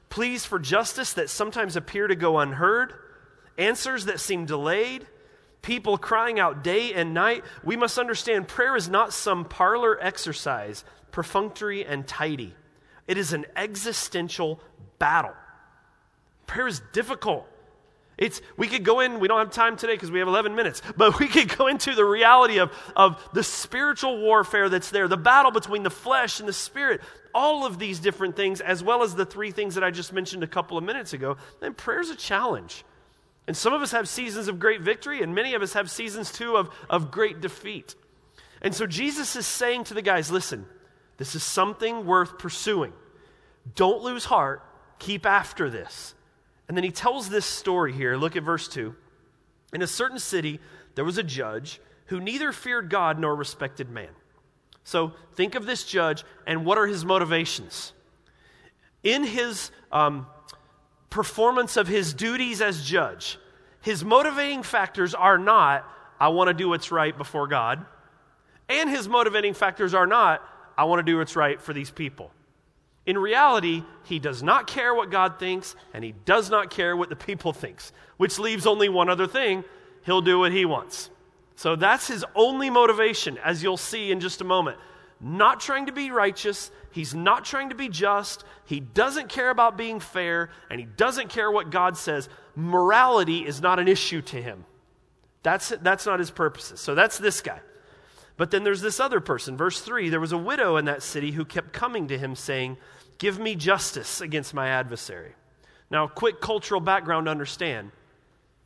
pleas 0.09 0.45
for 0.45 0.57
justice 0.57 1.13
that 1.13 1.29
sometimes 1.29 1.75
appear 1.75 2.07
to 2.07 2.15
go 2.15 2.39
unheard, 2.39 2.93
answers 3.57 4.05
that 4.05 4.21
seem 4.21 4.45
delayed, 4.45 5.05
people 5.61 5.97
crying 5.97 6.39
out 6.39 6.63
day 6.63 6.93
and 6.93 7.13
night. 7.13 7.43
We 7.63 7.75
must 7.75 7.99
understand 7.99 8.47
prayer 8.47 8.77
is 8.77 8.87
not 8.87 9.11
some 9.11 9.43
parlor 9.43 9.97
exercise, 10.01 10.85
perfunctory 11.11 11.85
and 11.85 12.07
tidy. 12.07 12.55
It 13.05 13.17
is 13.17 13.33
an 13.33 13.45
existential 13.57 14.61
battle. 14.97 15.33
Prayer 16.47 16.67
is 16.67 16.81
difficult. 16.93 17.47
It's, 18.17 18.41
we 18.57 18.67
could 18.67 18.83
go 18.83 18.99
in, 18.99 19.19
we 19.19 19.27
don't 19.27 19.39
have 19.39 19.51
time 19.51 19.75
today 19.75 19.93
because 19.93 20.11
we 20.11 20.19
have 20.19 20.27
11 20.27 20.55
minutes, 20.55 20.81
but 20.95 21.19
we 21.19 21.27
could 21.27 21.55
go 21.57 21.67
into 21.67 21.95
the 21.95 22.05
reality 22.05 22.59
of, 22.59 22.71
of 22.95 23.21
the 23.33 23.43
spiritual 23.43 24.19
warfare 24.19 24.69
that's 24.69 24.89
there, 24.89 25.07
the 25.07 25.17
battle 25.17 25.51
between 25.51 25.83
the 25.83 25.89
flesh 25.89 26.39
and 26.39 26.47
the 26.47 26.53
spirit, 26.53 27.01
all 27.33 27.65
of 27.65 27.79
these 27.79 27.99
different 27.99 28.35
things, 28.35 28.61
as 28.61 28.83
well 28.83 29.01
as 29.01 29.15
the 29.15 29.25
three 29.25 29.51
things 29.51 29.75
that 29.75 29.83
I 29.83 29.91
just 29.91 30.13
mentioned 30.13 30.43
a 30.43 30.47
couple 30.47 30.77
of 30.77 30.83
minutes 30.83 31.13
ago. 31.13 31.37
Then 31.59 31.73
prayer's 31.73 32.09
a 32.09 32.15
challenge. 32.15 32.85
And 33.47 33.57
some 33.57 33.73
of 33.73 33.81
us 33.81 33.91
have 33.91 34.07
seasons 34.07 34.47
of 34.47 34.59
great 34.59 34.81
victory, 34.81 35.21
and 35.21 35.35
many 35.35 35.53
of 35.53 35.61
us 35.61 35.73
have 35.73 35.91
seasons 35.91 36.31
too 36.31 36.55
of, 36.55 36.69
of 36.89 37.11
great 37.11 37.41
defeat. 37.41 37.95
And 38.61 38.73
so 38.73 38.87
Jesus 38.87 39.35
is 39.35 39.45
saying 39.45 39.85
to 39.85 39.93
the 39.93 40.01
guys 40.01 40.31
listen, 40.31 40.65
this 41.17 41.35
is 41.35 41.43
something 41.43 42.05
worth 42.05 42.37
pursuing. 42.37 42.93
Don't 43.75 44.01
lose 44.01 44.25
heart, 44.25 44.63
keep 44.99 45.25
after 45.25 45.69
this. 45.69 46.15
And 46.73 46.77
then 46.79 46.85
he 46.85 46.89
tells 46.89 47.29
this 47.29 47.45
story 47.45 47.93
here. 47.93 48.17
Look 48.17 48.35
at 48.35 48.41
verse 48.41 48.67
2. 48.67 48.95
In 49.73 49.83
a 49.83 49.87
certain 49.87 50.17
city, 50.17 50.59
there 50.95 51.05
was 51.05 51.19
a 51.19 51.23
judge 51.23 51.79
who 52.07 52.19
neither 52.19 52.51
feared 52.51 52.89
God 52.89 53.19
nor 53.19 53.35
respected 53.35 53.91
man. 53.91 54.09
So 54.83 55.13
think 55.33 55.53
of 55.53 55.67
this 55.67 55.83
judge 55.83 56.23
and 56.47 56.65
what 56.65 56.79
are 56.79 56.87
his 56.87 57.05
motivations? 57.05 57.93
In 59.03 59.23
his 59.23 59.69
um, 59.91 60.25
performance 61.11 61.77
of 61.77 61.87
his 61.87 62.11
duties 62.11 62.59
as 62.59 62.83
judge, 62.83 63.37
his 63.81 64.03
motivating 64.03 64.63
factors 64.63 65.13
are 65.13 65.37
not, 65.37 65.87
I 66.19 66.29
want 66.29 66.47
to 66.47 66.55
do 66.55 66.69
what's 66.69 66.91
right 66.91 67.15
before 67.15 67.45
God. 67.45 67.85
And 68.67 68.89
his 68.89 69.07
motivating 69.07 69.53
factors 69.53 69.93
are 69.93 70.07
not, 70.07 70.41
I 70.75 70.85
want 70.85 71.01
to 71.01 71.03
do 71.03 71.19
what's 71.19 71.35
right 71.35 71.61
for 71.61 71.71
these 71.71 71.91
people. 71.91 72.31
In 73.05 73.17
reality, 73.17 73.83
he 74.03 74.19
does 74.19 74.41
not 74.41 74.67
care 74.67 74.93
what 74.93 75.11
God 75.11 75.37
thinks, 75.37 75.75
and 75.93 76.03
he 76.03 76.13
does 76.25 76.49
not 76.49 76.69
care 76.69 76.95
what 76.95 77.09
the 77.09 77.15
people 77.15 77.51
thinks, 77.51 77.91
which 78.17 78.39
leaves 78.39 78.65
only 78.65 78.87
one 78.87 79.09
other 79.09 79.27
thing. 79.27 79.63
He'll 80.05 80.21
do 80.21 80.39
what 80.39 80.51
he 80.51 80.65
wants. 80.65 81.09
So 81.55 81.75
that's 81.75 82.07
his 82.07 82.25
only 82.33 82.69
motivation, 82.69 83.37
as 83.39 83.61
you'll 83.61 83.77
see 83.77 84.11
in 84.11 84.19
just 84.19 84.41
a 84.41 84.45
moment. 84.45 84.77
Not 85.19 85.59
trying 85.59 85.85
to 85.85 85.91
be 85.91 86.11
righteous, 86.11 86.71
he's 86.91 87.13
not 87.13 87.45
trying 87.45 87.69
to 87.69 87.75
be 87.75 87.89
just, 87.89 88.43
he 88.65 88.79
doesn't 88.79 89.29
care 89.29 89.49
about 89.49 89.77
being 89.77 89.99
fair, 89.99 90.49
and 90.69 90.79
he 90.79 90.85
doesn't 90.85 91.29
care 91.29 91.51
what 91.51 91.69
God 91.69 91.97
says. 91.97 92.27
Morality 92.55 93.45
is 93.45 93.61
not 93.61 93.79
an 93.79 93.87
issue 93.87 94.21
to 94.21 94.41
him. 94.41 94.65
That's, 95.41 95.69
that's 95.81 96.05
not 96.05 96.19
his 96.19 96.31
purposes. 96.31 96.79
So 96.79 96.95
that's 96.95 97.17
this 97.17 97.41
guy. 97.41 97.59
But 98.35 98.51
then 98.51 98.63
there's 98.63 98.81
this 98.81 98.99
other 98.99 99.19
person. 99.19 99.57
Verse 99.57 99.79
3 99.79 100.09
there 100.09 100.19
was 100.19 100.31
a 100.31 100.37
widow 100.37 100.77
in 100.77 100.85
that 100.85 101.03
city 101.03 101.31
who 101.31 101.45
kept 101.45 101.73
coming 101.73 102.07
to 102.07 102.17
him, 102.17 102.35
saying, 102.35 102.77
Give 103.17 103.39
me 103.39 103.55
justice 103.55 104.21
against 104.21 104.53
my 104.53 104.67
adversary. 104.69 105.33
Now, 105.89 106.07
quick 106.07 106.41
cultural 106.41 106.81
background 106.81 107.27
to 107.27 107.31
understand. 107.31 107.91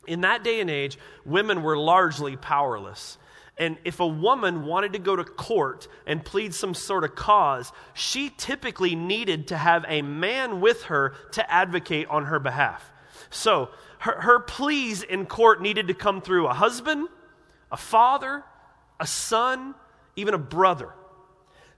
In 0.06 0.22
that 0.22 0.42
day 0.42 0.60
and 0.60 0.70
age, 0.70 0.98
women 1.26 1.62
were 1.62 1.76
largely 1.76 2.36
powerless. 2.36 3.18
And 3.58 3.76
if 3.84 4.00
a 4.00 4.06
woman 4.06 4.64
wanted 4.64 4.92
to 4.94 4.98
go 4.98 5.16
to 5.16 5.24
court 5.24 5.88
and 6.06 6.24
plead 6.24 6.54
some 6.54 6.74
sort 6.74 7.04
of 7.04 7.14
cause, 7.14 7.72
she 7.92 8.30
typically 8.30 8.94
needed 8.94 9.48
to 9.48 9.56
have 9.56 9.84
a 9.88 10.00
man 10.00 10.60
with 10.60 10.84
her 10.84 11.14
to 11.32 11.52
advocate 11.52 12.06
on 12.08 12.26
her 12.26 12.38
behalf. 12.38 12.90
So 13.30 13.70
her, 13.98 14.20
her 14.20 14.40
pleas 14.40 15.02
in 15.02 15.26
court 15.26 15.60
needed 15.60 15.88
to 15.88 15.94
come 15.94 16.22
through 16.22 16.46
a 16.46 16.54
husband, 16.54 17.08
a 17.70 17.76
father, 17.76 18.44
a 19.00 19.06
son, 19.06 19.74
even 20.16 20.34
a 20.34 20.38
brother. 20.38 20.92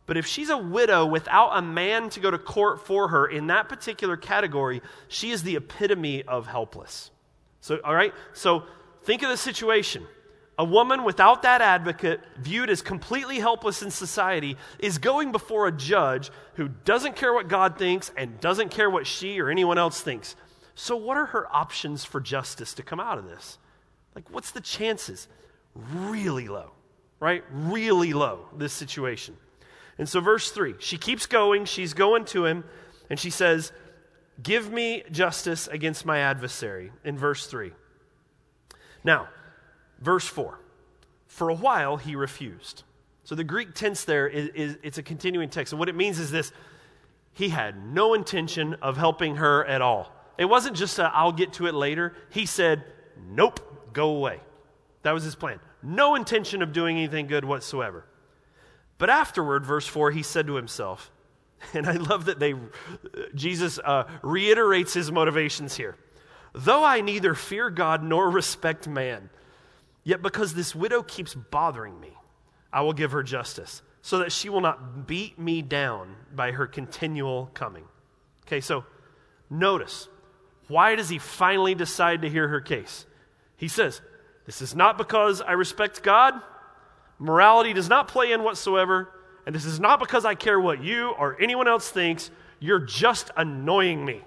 But 0.07 0.17
if 0.17 0.27
she's 0.27 0.51
a 0.51 0.59
widow 0.59 1.07
without 1.07 1.51
a 1.51 1.63
man 1.63 2.11
to 2.11 2.21
go 2.21 2.31
to 2.33 2.39
court 2.39 2.85
for 2.85 3.09
her 3.09 3.27
in 3.27 3.47
that 3.47 3.69
particular 3.69 4.17
category, 4.17 4.83
she 5.09 5.31
is 5.31 5.45
the 5.45 5.57
epitome 5.57 6.25
of 6.25 6.47
helpless. 6.47 7.11
So, 7.61 7.79
all 7.85 7.95
right? 7.95 8.13
So 8.33 8.65
think 9.05 9.23
of 9.23 9.29
the 9.29 9.37
situation. 9.37 10.05
A 10.59 10.65
woman 10.65 11.05
without 11.05 11.43
that 11.43 11.63
advocate, 11.63 12.21
viewed 12.39 12.71
as 12.71 12.83
completely 12.83 13.39
helpless 13.39 13.83
in 13.83 13.91
society, 13.91 14.57
is 14.79 14.99
going 14.99 15.33
before 15.33 15.69
a 15.69 15.73
judge 15.73 16.31
who 16.55 16.69
doesn't 16.69 17.17
care 17.17 17.33
what 17.33 17.49
God 17.49 17.79
thinks 17.79 18.11
and 18.17 18.41
doesn't 18.41 18.71
care 18.71 18.91
what 18.91 19.07
she 19.07 19.41
or 19.41 19.49
anyone 19.49 19.79
else 19.79 20.01
thinks. 20.01 20.35
So, 20.75 20.97
what 20.97 21.17
are 21.17 21.27
her 21.27 21.47
options 21.55 22.05
for 22.05 22.21
justice 22.21 22.75
to 22.75 22.83
come 22.83 23.01
out 23.01 23.17
of 23.17 23.27
this? 23.27 23.59
Like, 24.15 24.29
what's 24.31 24.51
the 24.51 24.61
chances? 24.61 25.29
Really 25.75 26.49
low 26.49 26.73
right? 27.21 27.45
Really 27.53 28.13
low, 28.13 28.47
this 28.57 28.73
situation. 28.73 29.37
And 29.99 30.09
so, 30.09 30.21
verse 30.21 30.51
3, 30.51 30.75
she 30.79 30.97
keeps 30.97 31.27
going. 31.27 31.67
She's 31.67 31.93
going 31.93 32.25
to 32.27 32.47
him, 32.47 32.65
and 33.11 33.21
she 33.21 33.31
says, 33.31 33.73
Give 34.43 34.73
me 34.73 35.05
justice 35.11 35.69
against 35.69 36.07
my 36.07 36.19
adversary, 36.21 36.91
in 37.05 37.19
verse 37.19 37.47
3. 37.47 37.73
Now, 39.05 39.29
verse 40.01 40.27
4. 40.27 40.59
For 41.27 41.51
a 41.51 41.55
while, 41.55 41.99
he 41.99 42.17
refused. 42.17 42.83
So 43.25 43.35
the 43.35 43.45
Greek 43.45 43.75
tense 43.75 44.05
there 44.05 44.27
is, 44.27 44.49
is 44.55 44.79
it's 44.83 44.99
a 44.99 45.03
continuing 45.03 45.51
text. 45.51 45.75
And 45.75 45.79
what 45.79 45.91
it 45.91 45.95
means 45.95 46.19
is 46.19 46.31
this 46.31 46.53
he 47.33 47.51
had 47.51 47.87
no 47.87 48.15
intention 48.15 48.75
of 48.83 48.97
helping 48.97 49.37
her 49.37 49.65
at 49.67 49.83
all. 49.83 50.13
It 50.37 50.47
wasn't 50.47 50.77
just 50.77 50.99
a, 50.99 51.05
I'll 51.15 51.33
get 51.33 51.53
to 51.55 51.67
it 51.67 51.75
later. 51.75 52.15
He 52.31 52.47
said, 52.47 52.83
Nope, 53.31 53.93
go 53.93 54.17
away. 54.17 54.41
That 55.03 55.13
was 55.13 55.23
his 55.23 55.35
plan 55.35 55.61
no 55.83 56.15
intention 56.15 56.63
of 56.63 56.73
doing 56.73 56.97
anything 56.97 57.27
good 57.27 57.45
whatsoever. 57.45 58.05
But 58.99 59.11
afterward, 59.11 59.65
verse 59.65 59.87
4, 59.87 60.11
he 60.11 60.23
said 60.23 60.47
to 60.47 60.55
himself, 60.55 61.11
and 61.75 61.87
I 61.87 61.95
love 61.95 62.27
that 62.27 62.39
they, 62.39 62.55
Jesus 63.35 63.79
uh, 63.79 64.05
reiterates 64.23 64.95
his 64.95 65.11
motivations 65.11 65.77
here. 65.77 65.97
Though 66.53 66.85
I 66.85 67.01
neither 67.01 67.35
fear 67.35 67.71
God 67.71 68.03
nor 68.03 68.29
respect 68.29 68.89
man, 68.89 69.31
yet 70.05 70.23
because 70.23 70.55
this 70.55 70.75
widow 70.75 71.03
keeps 71.03 71.35
bothering 71.35 71.99
me, 72.01 72.13
I 72.73 72.83
will 72.83 72.93
give 72.93 73.13
her 73.13 73.23
justice, 73.23 73.83
so 74.03 74.19
that 74.19 74.33
she 74.33 74.49
will 74.49 74.61
not 74.61 75.07
beat 75.07 75.39
me 75.39 75.63
down 75.63 76.17
by 76.35 76.53
her 76.53 76.67
continual 76.67 77.51
coming. 77.55 77.85
Okay, 78.47 78.61
so 78.61 78.85
notice, 79.49 80.09
why 80.69 80.95
does 80.95 81.09
he 81.09 81.19
finally 81.19 81.75
decide 81.75 82.23
to 82.23 82.29
hear 82.29 82.49
her 82.49 82.61
case? 82.61 83.07
He 83.57 83.69
says, 83.69 84.01
this 84.51 84.63
is 84.63 84.75
not 84.75 84.99
because 84.99 85.41
I 85.41 85.53
respect 85.53 86.03
God. 86.03 86.35
Morality 87.21 87.73
does 87.73 87.89
not 87.89 88.09
play 88.09 88.33
in 88.33 88.43
whatsoever. 88.43 89.09
And 89.47 89.55
this 89.55 89.65
is 89.65 89.79
not 89.79 90.01
because 90.01 90.25
I 90.25 90.35
care 90.35 90.59
what 90.59 90.83
you 90.83 91.11
or 91.11 91.41
anyone 91.41 91.69
else 91.69 91.89
thinks. 91.89 92.33
You're 92.59 92.81
just 92.81 93.31
annoying 93.37 94.05
me. 94.05 94.23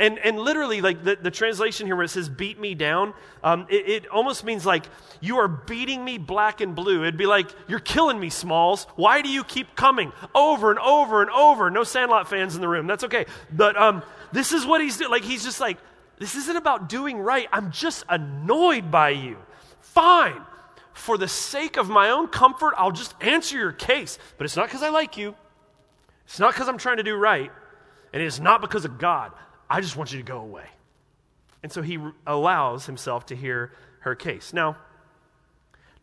And, 0.00 0.18
and 0.18 0.40
literally, 0.40 0.80
like 0.80 1.04
the, 1.04 1.14
the 1.14 1.30
translation 1.30 1.86
here 1.86 1.94
where 1.94 2.04
it 2.04 2.08
says 2.08 2.28
beat 2.28 2.58
me 2.58 2.74
down, 2.74 3.14
um, 3.44 3.68
it, 3.70 3.88
it 3.88 4.08
almost 4.08 4.42
means 4.42 4.66
like 4.66 4.86
you 5.20 5.36
are 5.36 5.46
beating 5.46 6.04
me 6.04 6.18
black 6.18 6.60
and 6.60 6.74
blue. 6.74 7.02
It'd 7.02 7.16
be 7.16 7.26
like, 7.26 7.46
you're 7.68 7.78
killing 7.78 8.18
me, 8.18 8.28
Smalls. 8.28 8.88
Why 8.96 9.22
do 9.22 9.28
you 9.28 9.44
keep 9.44 9.76
coming 9.76 10.10
over 10.34 10.70
and 10.70 10.80
over 10.80 11.22
and 11.22 11.30
over? 11.30 11.70
No 11.70 11.84
Sandlot 11.84 12.28
fans 12.28 12.56
in 12.56 12.60
the 12.60 12.66
room. 12.66 12.88
That's 12.88 13.04
okay. 13.04 13.26
But 13.52 13.80
um, 13.80 14.02
this 14.32 14.50
is 14.50 14.66
what 14.66 14.80
he's 14.80 14.96
doing. 14.96 15.12
Like, 15.12 15.22
he's 15.22 15.44
just 15.44 15.60
like, 15.60 15.78
this 16.22 16.36
isn't 16.36 16.56
about 16.56 16.88
doing 16.88 17.18
right. 17.18 17.48
I'm 17.52 17.72
just 17.72 18.04
annoyed 18.08 18.90
by 18.90 19.10
you. 19.10 19.36
Fine. 19.80 20.40
For 20.92 21.18
the 21.18 21.26
sake 21.26 21.76
of 21.76 21.88
my 21.88 22.10
own 22.10 22.28
comfort, 22.28 22.74
I'll 22.76 22.92
just 22.92 23.14
answer 23.20 23.58
your 23.58 23.72
case. 23.72 24.18
But 24.38 24.44
it's 24.44 24.56
not 24.56 24.66
because 24.66 24.82
I 24.82 24.90
like 24.90 25.16
you, 25.16 25.34
It's 26.26 26.38
not 26.38 26.54
because 26.54 26.68
I'm 26.68 26.78
trying 26.78 26.98
to 26.98 27.02
do 27.02 27.14
right, 27.14 27.50
and 28.12 28.22
it's 28.22 28.40
not 28.40 28.60
because 28.60 28.84
of 28.84 28.98
God. 28.98 29.32
I 29.68 29.80
just 29.80 29.96
want 29.96 30.12
you 30.12 30.18
to 30.18 30.24
go 30.24 30.38
away. 30.38 30.66
And 31.62 31.72
so 31.72 31.82
he 31.82 31.98
allows 32.26 32.86
himself 32.86 33.26
to 33.26 33.36
hear 33.36 33.72
her 34.00 34.14
case. 34.14 34.52
Now, 34.52 34.76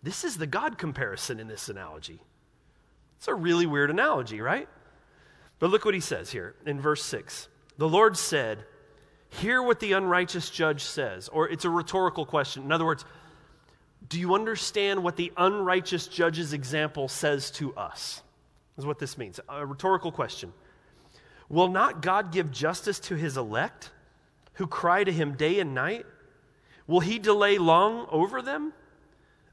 this 0.01 0.23
is 0.23 0.37
the 0.37 0.47
God 0.47 0.77
comparison 0.77 1.39
in 1.39 1.47
this 1.47 1.69
analogy. 1.69 2.19
It's 3.17 3.27
a 3.27 3.33
really 3.33 3.65
weird 3.65 3.89
analogy, 3.89 4.39
right? 4.39 4.69
But 5.59 5.69
look 5.69 5.83
what 5.83 5.93
he 5.93 5.99
says 5.99 6.31
here 6.31 6.55
in 6.65 6.79
verse 6.79 7.03
6. 7.03 7.49
The 7.77 7.87
Lord 7.87 8.15
said, 8.17 8.65
Hear 9.29 9.61
what 9.61 9.79
the 9.79 9.93
unrighteous 9.93 10.49
judge 10.49 10.83
says. 10.83 11.29
Or 11.29 11.47
it's 11.47 11.65
a 11.65 11.69
rhetorical 11.69 12.25
question. 12.25 12.63
In 12.63 12.71
other 12.71 12.85
words, 12.85 13.05
do 14.07 14.19
you 14.19 14.33
understand 14.33 15.03
what 15.03 15.17
the 15.17 15.31
unrighteous 15.37 16.07
judge's 16.07 16.53
example 16.53 17.07
says 17.07 17.51
to 17.51 17.73
us? 17.75 18.21
Is 18.77 18.85
what 18.85 18.99
this 18.99 19.17
means. 19.17 19.39
A 19.47 19.65
rhetorical 19.65 20.11
question. 20.11 20.53
Will 21.49 21.67
not 21.67 22.01
God 22.01 22.31
give 22.31 22.51
justice 22.51 22.99
to 23.01 23.15
his 23.15 23.37
elect 23.37 23.91
who 24.53 24.67
cry 24.67 25.03
to 25.03 25.11
him 25.11 25.33
day 25.33 25.59
and 25.59 25.73
night? 25.73 26.05
Will 26.87 27.01
he 27.01 27.19
delay 27.19 27.57
long 27.57 28.07
over 28.09 28.41
them? 28.41 28.73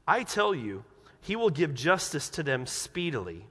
I 0.07 0.23
tell 0.23 0.55
you, 0.55 0.85
he 1.21 1.35
will 1.35 1.49
give 1.49 1.73
justice 1.73 2.29
to 2.29 2.43
them 2.43 2.65
speedily. 2.65 3.45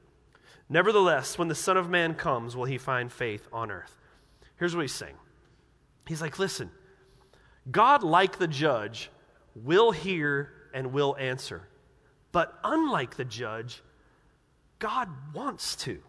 Nevertheless, 0.69 1.39
when 1.39 1.49
the 1.49 1.55
Son 1.55 1.77
of 1.77 1.91
Man 1.91 2.15
comes, 2.15 2.57
will 2.57 2.65
he 2.65 2.79
find 2.79 3.13
faith 3.13 3.47
on 3.53 3.71
earth? 3.71 4.01
Here's 4.59 4.75
what 4.75 4.83
he's 4.83 4.95
saying 4.95 5.17
He's 6.07 6.21
like, 6.21 6.39
listen, 6.39 6.71
God, 7.71 8.03
like 8.03 8.39
the 8.39 8.49
judge, 8.49 9.11
will 9.55 9.91
hear 9.91 10.53
and 10.73 10.93
will 10.93 11.17
answer. 11.19 11.69
But 12.33 12.59
unlike 12.63 13.17
the 13.17 13.25
judge, 13.25 13.83
God 14.79 15.09
wants 15.33 15.75
to. 15.77 16.01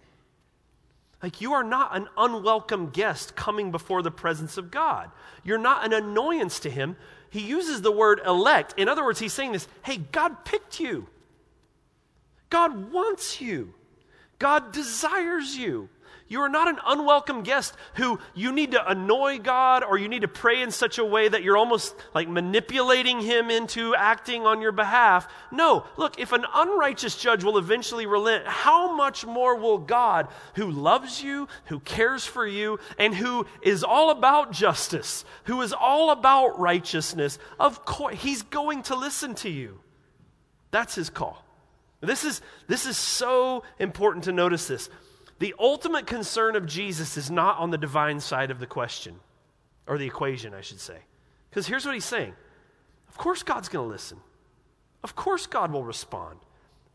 Like, 1.23 1.41
you 1.41 1.53
are 1.53 1.63
not 1.63 1.95
an 1.95 2.07
unwelcome 2.15 2.89
guest 2.89 3.35
coming 3.35 3.71
before 3.71 4.03
the 4.03 4.11
presence 4.11 4.57
of 4.57 4.69
God. 4.69 5.09
You're 5.43 5.57
not 5.57 5.83
an 5.83 5.93
annoyance 5.93 6.59
to 6.59 6.69
Him. 6.69 6.95
He 7.31 7.41
uses 7.41 7.81
the 7.81 7.91
word 7.91 8.21
elect. 8.25 8.75
In 8.77 8.87
other 8.87 9.03
words, 9.03 9.19
He's 9.19 9.33
saying 9.33 9.53
this 9.53 9.67
hey, 9.83 9.97
God 9.97 10.45
picked 10.45 10.79
you, 10.79 11.07
God 12.49 12.91
wants 12.91 13.41
you, 13.41 13.73
God 14.37 14.71
desires 14.71 15.57
you. 15.57 15.89
You 16.29 16.41
are 16.41 16.49
not 16.49 16.67
an 16.67 16.77
unwelcome 16.85 17.43
guest 17.43 17.73
who 17.95 18.19
you 18.33 18.51
need 18.51 18.71
to 18.71 18.89
annoy 18.89 19.39
God 19.39 19.83
or 19.83 19.97
you 19.97 20.09
need 20.09 20.23
to 20.23 20.27
pray 20.27 20.61
in 20.61 20.71
such 20.71 20.97
a 20.97 21.05
way 21.05 21.27
that 21.27 21.41
you're 21.41 21.55
almost 21.55 21.95
like 22.13 22.27
manipulating 22.27 23.21
him 23.21 23.49
into 23.49 23.95
acting 23.95 24.45
on 24.45 24.61
your 24.61 24.73
behalf. 24.73 25.27
No, 25.51 25.85
look, 25.95 26.19
if 26.19 26.33
an 26.33 26.45
unrighteous 26.53 27.15
judge 27.15 27.45
will 27.45 27.57
eventually 27.57 28.05
relent, 28.05 28.45
how 28.45 28.93
much 28.93 29.25
more 29.25 29.55
will 29.55 29.77
God, 29.77 30.27
who 30.55 30.69
loves 30.69 31.23
you, 31.23 31.47
who 31.65 31.79
cares 31.79 32.25
for 32.25 32.45
you, 32.45 32.79
and 32.97 33.15
who 33.15 33.45
is 33.61 33.83
all 33.83 34.09
about 34.09 34.51
justice, 34.51 35.23
who 35.45 35.61
is 35.61 35.71
all 35.71 36.11
about 36.11 36.59
righteousness, 36.59 37.39
of 37.57 37.85
course, 37.85 38.17
he's 38.19 38.41
going 38.43 38.83
to 38.83 38.95
listen 38.95 39.33
to 39.35 39.49
you. 39.49 39.79
That's 40.71 40.95
his 40.95 41.09
call. 41.09 41.45
This 42.01 42.23
is, 42.23 42.41
this 42.67 42.85
is 42.85 42.97
so 42.97 43.63
important 43.79 44.25
to 44.25 44.31
notice 44.31 44.67
this. 44.67 44.89
The 45.39 45.53
ultimate 45.59 46.07
concern 46.07 46.55
of 46.55 46.65
Jesus 46.65 47.17
is 47.17 47.29
not 47.29 47.57
on 47.59 47.69
the 47.69 47.77
divine 47.77 48.19
side 48.19 48.51
of 48.51 48.59
the 48.59 48.65
question, 48.65 49.15
or 49.87 49.97
the 49.97 50.05
equation, 50.05 50.53
I 50.53 50.61
should 50.61 50.79
say. 50.79 50.97
Because 51.49 51.67
here's 51.67 51.85
what 51.85 51.93
he's 51.93 52.05
saying 52.05 52.33
Of 53.07 53.17
course, 53.17 53.43
God's 53.43 53.69
going 53.69 53.87
to 53.87 53.91
listen. 53.91 54.19
Of 55.03 55.15
course, 55.15 55.47
God 55.47 55.71
will 55.71 55.83
respond. 55.83 56.39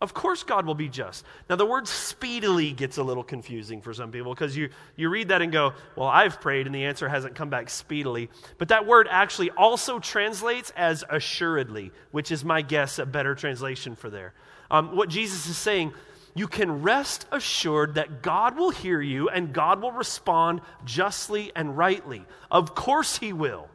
Of 0.02 0.14
course, 0.14 0.42
God 0.42 0.66
will 0.66 0.74
be 0.74 0.88
just. 0.88 1.24
Now, 1.48 1.54
the 1.54 1.64
word 1.64 1.86
speedily 1.86 2.72
gets 2.72 2.98
a 2.98 3.04
little 3.04 3.22
confusing 3.22 3.80
for 3.80 3.94
some 3.94 4.10
people 4.10 4.34
because 4.34 4.56
you, 4.56 4.70
you 4.96 5.08
read 5.08 5.28
that 5.28 5.42
and 5.42 5.52
go, 5.52 5.74
Well, 5.94 6.08
I've 6.08 6.40
prayed 6.40 6.66
and 6.66 6.74
the 6.74 6.86
answer 6.86 7.08
hasn't 7.08 7.36
come 7.36 7.50
back 7.50 7.70
speedily. 7.70 8.28
But 8.58 8.68
that 8.68 8.84
word 8.84 9.06
actually 9.08 9.50
also 9.50 10.00
translates 10.00 10.72
as 10.76 11.04
assuredly, 11.08 11.92
which 12.10 12.32
is 12.32 12.44
my 12.44 12.62
guess 12.62 12.98
a 12.98 13.06
better 13.06 13.36
translation 13.36 13.94
for 13.94 14.10
there. 14.10 14.34
Um, 14.72 14.96
what 14.96 15.08
Jesus 15.08 15.46
is 15.46 15.56
saying, 15.56 15.92
you 16.34 16.48
can 16.48 16.82
rest 16.82 17.26
assured 17.30 17.96
that 17.96 18.22
God 18.22 18.56
will 18.56 18.70
hear 18.70 19.00
you 19.00 19.28
and 19.28 19.52
God 19.52 19.82
will 19.82 19.92
respond 19.92 20.60
justly 20.84 21.52
and 21.54 21.76
rightly. 21.76 22.24
Of 22.50 22.74
course, 22.74 23.18
He 23.18 23.32
will. 23.32 23.68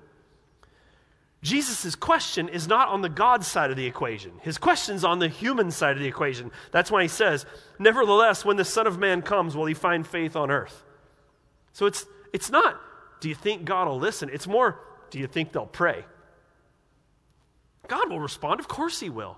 Jesus' 1.43 1.95
question 1.95 2.49
is 2.49 2.67
not 2.67 2.89
on 2.89 3.01
the 3.01 3.09
God 3.09 3.43
side 3.43 3.69
of 3.69 3.77
the 3.77 3.85
equation. 3.85 4.31
His 4.41 4.57
question's 4.57 5.03
on 5.03 5.19
the 5.19 5.29
human 5.29 5.69
side 5.69 5.95
of 5.95 6.01
the 6.01 6.07
equation. 6.07 6.51
That's 6.71 6.89
why 6.89 7.03
he 7.03 7.07
says, 7.07 7.45
Nevertheless, 7.77 8.43
when 8.43 8.57
the 8.57 8.65
Son 8.65 8.87
of 8.87 8.97
Man 8.97 9.21
comes, 9.21 9.55
will 9.55 9.67
he 9.67 9.75
find 9.75 10.05
faith 10.05 10.35
on 10.35 10.49
earth? 10.49 10.83
So 11.73 11.85
it's, 11.85 12.05
it's 12.33 12.49
not, 12.49 12.81
do 13.19 13.29
you 13.29 13.35
think 13.35 13.65
God 13.65 13.87
will 13.87 13.99
listen? 13.99 14.29
It's 14.33 14.47
more, 14.47 14.79
do 15.11 15.19
you 15.19 15.27
think 15.27 15.51
they'll 15.51 15.67
pray? 15.67 16.05
God 17.87 18.09
will 18.09 18.19
respond. 18.19 18.59
Of 18.59 18.67
course 18.67 18.99
he 18.99 19.09
will. 19.09 19.37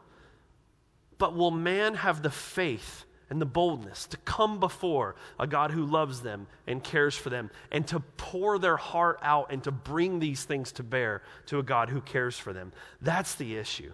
But 1.17 1.35
will 1.35 1.51
man 1.51 1.95
have 1.95 2.23
the 2.23 2.31
faith 2.31 3.05
and 3.29 3.39
the 3.39 3.45
boldness 3.45 4.05
to 4.07 4.17
come 4.17 4.59
before 4.59 5.15
a 5.39 5.45
God 5.45 5.71
who 5.71 5.85
loves 5.85 6.21
them 6.21 6.47
and 6.67 6.83
cares 6.83 7.15
for 7.15 7.29
them 7.29 7.51
and 7.71 7.85
to 7.87 7.99
pour 8.17 8.57
their 8.57 8.77
heart 8.77 9.19
out 9.21 9.51
and 9.51 9.63
to 9.63 9.71
bring 9.71 10.19
these 10.19 10.43
things 10.43 10.71
to 10.73 10.83
bear 10.83 11.21
to 11.47 11.59
a 11.59 11.63
God 11.63 11.89
who 11.89 12.01
cares 12.01 12.37
for 12.37 12.53
them. 12.53 12.71
That's 13.01 13.35
the 13.35 13.55
issue. 13.55 13.93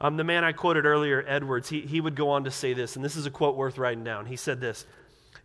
Um, 0.00 0.16
the 0.16 0.24
man 0.24 0.44
I 0.44 0.52
quoted 0.52 0.84
earlier, 0.84 1.24
Edwards, 1.26 1.68
he, 1.68 1.80
he 1.80 2.00
would 2.00 2.14
go 2.14 2.30
on 2.30 2.44
to 2.44 2.50
say 2.50 2.74
this, 2.74 2.96
and 2.96 3.04
this 3.04 3.16
is 3.16 3.26
a 3.26 3.30
quote 3.30 3.56
worth 3.56 3.78
writing 3.78 4.04
down. 4.04 4.26
He 4.26 4.36
said 4.36 4.60
this 4.60 4.86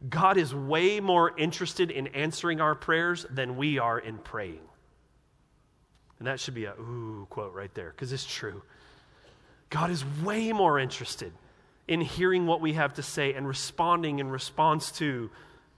God 0.10 0.38
is 0.38 0.53
way 0.53 1.00
more 1.00 1.38
interested 1.38 1.91
in 1.91 2.08
answering 2.08 2.60
our 2.60 2.75
prayers 2.75 3.25
than 3.29 3.55
we 3.55 3.79
are 3.79 4.00
in 4.00 4.17
praying. 4.17 4.62
And 6.20 6.27
that 6.27 6.39
should 6.39 6.53
be 6.53 6.65
a 6.65 6.74
ooh 6.74 7.25
quote 7.29 7.53
right 7.53 7.74
there, 7.74 7.91
because 7.91 8.12
it's 8.12 8.25
true. 8.25 8.62
God 9.70 9.89
is 9.89 10.03
way 10.22 10.51
more 10.51 10.77
interested 10.77 11.31
in 11.88 12.01
hearing 12.01 12.47
what 12.47 12.61
we 12.61 12.73
have 12.73 12.93
to 12.95 13.03
say 13.03 13.33
and 13.33 13.47
responding 13.47 14.19
in 14.19 14.29
response 14.29 14.91
to 14.93 15.29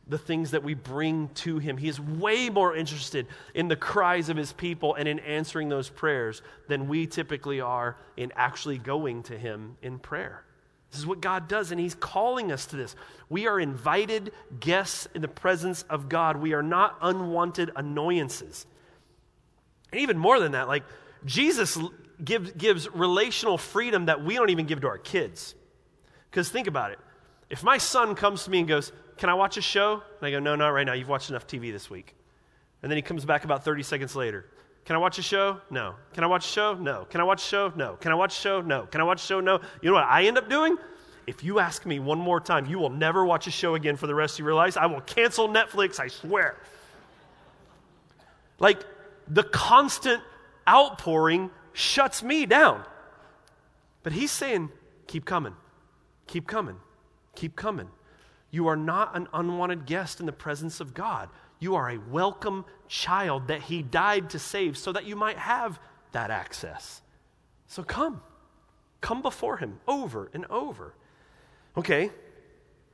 the 0.07 0.17
things 0.17 0.51
that 0.51 0.63
we 0.63 0.73
bring 0.73 1.29
to 1.29 1.59
him. 1.59 1.77
He 1.77 1.87
is 1.87 1.99
way 1.99 2.49
more 2.49 2.75
interested 2.75 3.25
in 3.53 3.69
the 3.69 3.75
cries 3.75 4.29
of 4.29 4.35
his 4.35 4.51
people 4.51 4.95
and 4.95 5.07
in 5.07 5.19
answering 5.19 5.69
those 5.69 5.89
prayers 5.89 6.41
than 6.67 6.89
we 6.89 7.07
typically 7.07 7.61
are 7.61 7.97
in 8.17 8.33
actually 8.35 8.77
going 8.77 9.23
to 9.23 9.37
him 9.37 9.77
in 9.81 9.99
prayer. 9.99 10.43
This 10.93 10.99
is 10.99 11.07
what 11.07 11.21
God 11.21 11.47
does, 11.47 11.71
and 11.71 11.79
He's 11.79 11.95
calling 11.95 12.51
us 12.51 12.67
to 12.67 12.75
this. 12.75 12.95
We 13.27 13.47
are 13.47 13.59
invited 13.59 14.31
guests 14.59 15.07
in 15.15 15.23
the 15.23 15.27
presence 15.27 15.81
of 15.89 16.07
God. 16.07 16.37
We 16.37 16.53
are 16.53 16.61
not 16.61 16.99
unwanted 17.01 17.71
annoyances. 17.75 18.67
And 19.91 20.01
even 20.01 20.19
more 20.19 20.39
than 20.39 20.51
that, 20.51 20.67
like 20.67 20.83
Jesus 21.25 21.79
gives, 22.23 22.51
gives 22.51 22.87
relational 22.93 23.57
freedom 23.57 24.05
that 24.05 24.23
we 24.23 24.35
don't 24.35 24.51
even 24.51 24.67
give 24.67 24.81
to 24.81 24.87
our 24.87 24.99
kids. 24.99 25.55
Because 26.33 26.49
think 26.49 26.65
about 26.65 26.89
it. 26.89 26.97
If 27.51 27.61
my 27.61 27.77
son 27.77 28.15
comes 28.15 28.45
to 28.45 28.49
me 28.49 28.57
and 28.57 28.67
goes, 28.67 28.91
Can 29.17 29.29
I 29.29 29.35
watch 29.35 29.57
a 29.57 29.61
show? 29.61 30.01
And 30.19 30.27
I 30.27 30.31
go, 30.31 30.39
No, 30.39 30.55
not 30.55 30.69
right 30.69 30.83
now. 30.83 30.93
You've 30.93 31.07
watched 31.07 31.29
enough 31.29 31.45
TV 31.45 31.71
this 31.71 31.91
week. 31.91 32.15
And 32.81 32.91
then 32.91 32.97
he 32.97 33.03
comes 33.03 33.23
back 33.23 33.45
about 33.45 33.63
30 33.63 33.83
seconds 33.83 34.15
later. 34.15 34.47
Can 34.85 34.95
I 34.95 34.99
watch 34.99 35.19
a 35.19 35.21
show? 35.21 35.61
No. 35.69 35.93
Can 36.13 36.23
I 36.23 36.27
watch 36.27 36.45
a 36.45 36.49
show? 36.49 36.73
No. 36.73 37.05
Can 37.05 37.21
I 37.21 37.23
watch 37.23 37.43
a 37.43 37.45
show? 37.45 37.71
No. 37.75 37.97
Can 37.97 38.11
I 38.11 38.15
watch 38.15 38.35
a 38.35 38.41
show? 38.41 38.61
No. 38.61 38.87
Can 38.87 38.99
I 38.99 39.03
watch 39.03 39.21
a 39.21 39.25
show? 39.25 39.39
No. 39.41 39.59
You 39.83 39.91
know 39.91 39.93
what 39.93 40.05
I 40.05 40.23
end 40.25 40.39
up 40.39 40.49
doing? 40.49 40.75
If 41.27 41.43
you 41.43 41.59
ask 41.59 41.85
me 41.85 41.99
one 41.99 42.17
more 42.17 42.41
time, 42.41 42.65
you 42.65 42.79
will 42.79 42.89
never 42.89 43.23
watch 43.23 43.45
a 43.45 43.51
show 43.51 43.75
again 43.75 43.95
for 43.95 44.07
the 44.07 44.15
rest 44.15 44.39
of 44.39 44.45
your 44.45 44.55
lives. 44.55 44.75
I 44.75 44.87
will 44.87 45.01
cancel 45.01 45.47
Netflix, 45.47 45.99
I 45.99 46.07
swear. 46.07 46.57
Like 48.57 48.83
the 49.27 49.43
constant 49.43 50.23
outpouring 50.67 51.51
shuts 51.73 52.23
me 52.23 52.47
down. 52.47 52.83
But 54.01 54.13
he's 54.13 54.31
saying, 54.31 54.69
keep 55.05 55.25
coming. 55.25 55.55
Keep 56.27 56.47
coming. 56.47 56.77
Keep 57.35 57.55
coming. 57.55 57.89
You 58.51 58.67
are 58.67 58.75
not 58.75 59.15
an 59.15 59.27
unwanted 59.33 59.85
guest 59.85 60.19
in 60.19 60.25
the 60.25 60.31
presence 60.31 60.79
of 60.79 60.93
God. 60.93 61.29
You 61.59 61.75
are 61.75 61.89
a 61.89 61.97
welcome 61.97 62.65
child 62.87 63.47
that 63.47 63.63
He 63.63 63.81
died 63.81 64.29
to 64.31 64.39
save 64.39 64.77
so 64.77 64.91
that 64.91 65.05
you 65.05 65.15
might 65.15 65.37
have 65.37 65.79
that 66.11 66.29
access. 66.29 67.01
So 67.67 67.83
come. 67.83 68.21
Come 69.01 69.21
before 69.21 69.57
Him 69.57 69.79
over 69.87 70.29
and 70.33 70.45
over. 70.45 70.93
Okay, 71.77 72.11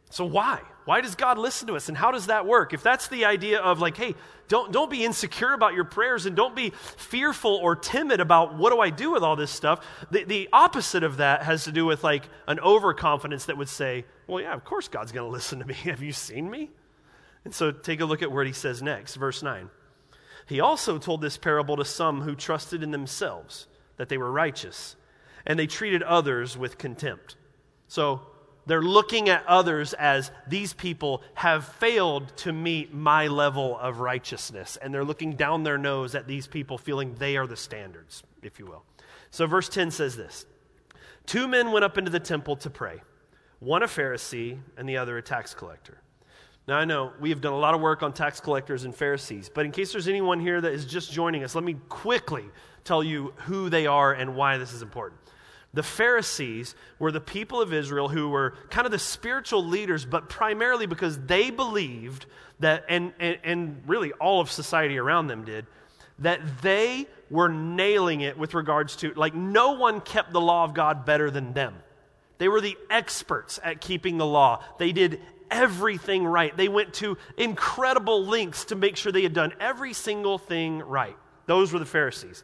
so 0.10 0.26
why? 0.26 0.62
Why 0.89 1.01
does 1.01 1.13
God 1.13 1.38
listen 1.38 1.67
to 1.67 1.75
us 1.75 1.88
and 1.88 1.96
how 1.96 2.10
does 2.10 2.25
that 2.25 2.48
work? 2.48 2.74
If 2.74 2.81
that's 2.81 3.10
the 3.10 3.25
idea 3.25 3.60
of 3.60 3.79
like, 3.79 3.96
hey, 3.96 4.15
don't, 4.48 4.72
don't 4.72 4.89
be 4.89 5.05
insecure 5.05 5.53
about 5.53 5.75
your 5.75 5.84
prayers 5.84 6.25
and 6.25 6.36
don't 6.36 6.55
be 6.55 6.72
fearful 6.98 7.58
or 7.58 7.75
timid 7.75 8.19
about 8.19 8.55
what 8.55 8.74
do 8.74 8.79
I 8.79 8.89
do 8.89 9.12
with 9.12 9.22
all 9.22 9.36
this 9.36 9.51
stuff, 9.51 9.86
the, 10.10 10.24
the 10.24 10.50
opposite 10.51 11.03
of 11.03 11.17
that 11.17 11.43
has 11.43 11.65
to 11.65 11.72
do 11.72 11.86
with 11.86 12.03
like 12.03 12.24
an 12.48 12.60
overconfidence 12.60 13.46
that 13.46 13.55
would 13.55 13.69
say, 13.69 14.03
well, 14.25 14.41
yeah, 14.41 14.55
of 14.55 14.65
course 14.65 14.88
God's 14.88 15.12
going 15.12 15.27
to 15.29 15.31
listen 15.31 15.60
to 15.60 15.65
me. 15.65 15.75
Have 15.75 16.01
you 16.01 16.12
seen 16.12 16.50
me? 16.50 16.72
And 17.46 17.53
so 17.53 17.72
take 17.72 18.01
a 18.01 18.05
look 18.05 18.24
at 18.24 18.31
what 18.31 18.48
he 18.48 18.51
says 18.51 18.81
next, 18.81 19.13
verse 19.13 19.43
9. 19.43 19.69
He 20.48 20.60
also 20.60 20.98
told 20.98 21.22
this 21.22 21.38
parable 21.38 21.77
to 21.77 21.86
some 21.86 22.22
who 22.22 22.34
trusted 22.34 22.81
in 22.81 22.89
themselves 22.89 23.67
that 23.98 24.10
they 24.10 24.17
were 24.17 24.31
righteous, 24.31 24.96
and 25.46 25.60
they 25.60 25.67
treated 25.67 26.01
others 26.01 26.58
with 26.58 26.79
contempt. 26.79 27.36
So 27.88 28.24
they're 28.66 28.82
looking 28.82 29.30
at 29.30 29.46
others 29.48 29.94
as 29.94 30.32
these 30.48 30.74
people 30.74 31.24
have 31.34 31.66
failed 31.66 32.36
to 32.38 32.54
meet 32.54 32.94
my 32.94 33.28
level 33.28 33.78
of 33.80 34.00
righteousness. 34.00 34.78
And 34.82 34.94
they're 34.94 35.04
looking 35.04 35.34
down 35.34 35.63
their 35.63 35.78
nose 35.78 36.13
at 36.16 36.28
these 36.28 36.48
people, 36.48 36.78
feeling 36.78 37.16
they 37.16 37.38
are 37.38 37.48
the 37.48 37.58
standards, 37.58 38.24
if 38.44 38.60
you 38.60 38.66
will. 38.66 38.84
So, 39.32 39.48
verse 39.48 39.70
10 39.70 39.92
says 39.92 40.16
this 40.16 40.46
Two 41.25 41.48
men 41.48 41.72
went 41.72 41.86
up 41.86 41.98
into 41.98 42.12
the 42.12 42.20
temple 42.20 42.56
to 42.58 42.70
pray, 42.70 43.01
one 43.60 43.84
a 43.84 43.88
Pharisee 43.88 44.58
and 44.78 44.88
the 44.88 44.98
other 44.98 45.18
a 45.18 45.22
tax 45.22 45.54
collector. 45.54 46.01
Now, 46.68 46.78
I 46.78 46.86
know 46.86 47.13
we 47.20 47.32
have 47.32 47.42
done 47.42 47.54
a 47.54 47.58
lot 47.58 47.74
of 47.74 47.82
work 47.82 48.04
on 48.04 48.13
tax 48.13 48.39
collectors 48.39 48.84
and 48.84 48.94
Pharisees, 48.94 49.50
but 49.50 49.66
in 49.66 49.72
case 49.72 49.92
there's 49.92 50.08
anyone 50.08 50.39
here 50.39 50.62
that 50.62 50.72
is 50.72 50.86
just 50.86 51.12
joining 51.12 51.44
us, 51.44 51.56
let 51.56 51.63
me 51.63 51.75
quickly 51.89 52.46
tell 52.84 53.04
you 53.04 53.34
who 53.38 53.70
they 53.70 53.88
are 53.88 54.13
and 54.13 54.36
why 54.36 54.58
this 54.58 54.72
is 54.72 54.84
important. 54.84 55.20
The 55.74 55.84
Pharisees 55.84 56.76
were 56.98 57.12
the 57.12 57.22
people 57.22 57.62
of 57.62 57.74
Israel 57.74 58.10
who 58.10 58.30
were 58.30 58.56
kind 58.70 58.86
of 58.86 58.92
the 58.92 59.00
spiritual 59.00 59.64
leaders, 59.64 60.04
but 60.04 60.28
primarily 60.28 60.88
because 60.88 61.20
they 61.20 61.52
believed 61.52 62.26
that, 62.60 62.86
and, 62.90 63.14
and, 63.20 63.38
and, 63.44 63.84
really 63.86 64.12
all 64.14 64.42
of 64.42 64.52
society 64.52 64.98
around 64.98 65.28
them 65.28 65.46
did, 65.46 65.68
that 66.20 66.42
they 66.62 67.08
were 67.30 67.50
nailing 67.50 68.22
it 68.22 68.38
with 68.38 68.54
regards 68.54 68.96
to, 68.98 69.14
like, 69.14 69.36
no 69.36 69.74
one 69.74 70.02
kept 70.02 70.34
the 70.34 70.42
law 70.42 70.64
of 70.64 70.74
God 70.74 71.06
better 71.06 71.30
than 71.30 71.54
them. 71.54 71.76
They 72.40 72.48
were 72.48 72.62
the 72.62 72.78
experts 72.90 73.60
at 73.64 73.80
keeping 73.80 74.18
the 74.18 74.26
law. 74.26 74.64
They 74.80 74.92
did 74.92 75.22
everything 75.52 76.26
right. 76.26 76.56
They 76.56 76.68
went 76.68 76.94
to 76.96 77.18
incredible 77.38 78.26
lengths 78.26 78.66
to 78.66 78.76
make 78.76 78.98
sure 78.98 79.12
they 79.12 79.24
had 79.24 79.34
done 79.34 79.54
every 79.60 79.94
single 79.94 80.38
thing 80.38 80.80
right. 80.80 81.16
Those 81.46 81.72
were 81.72 81.80
the 81.80 81.86
Pharisees. 81.86 82.44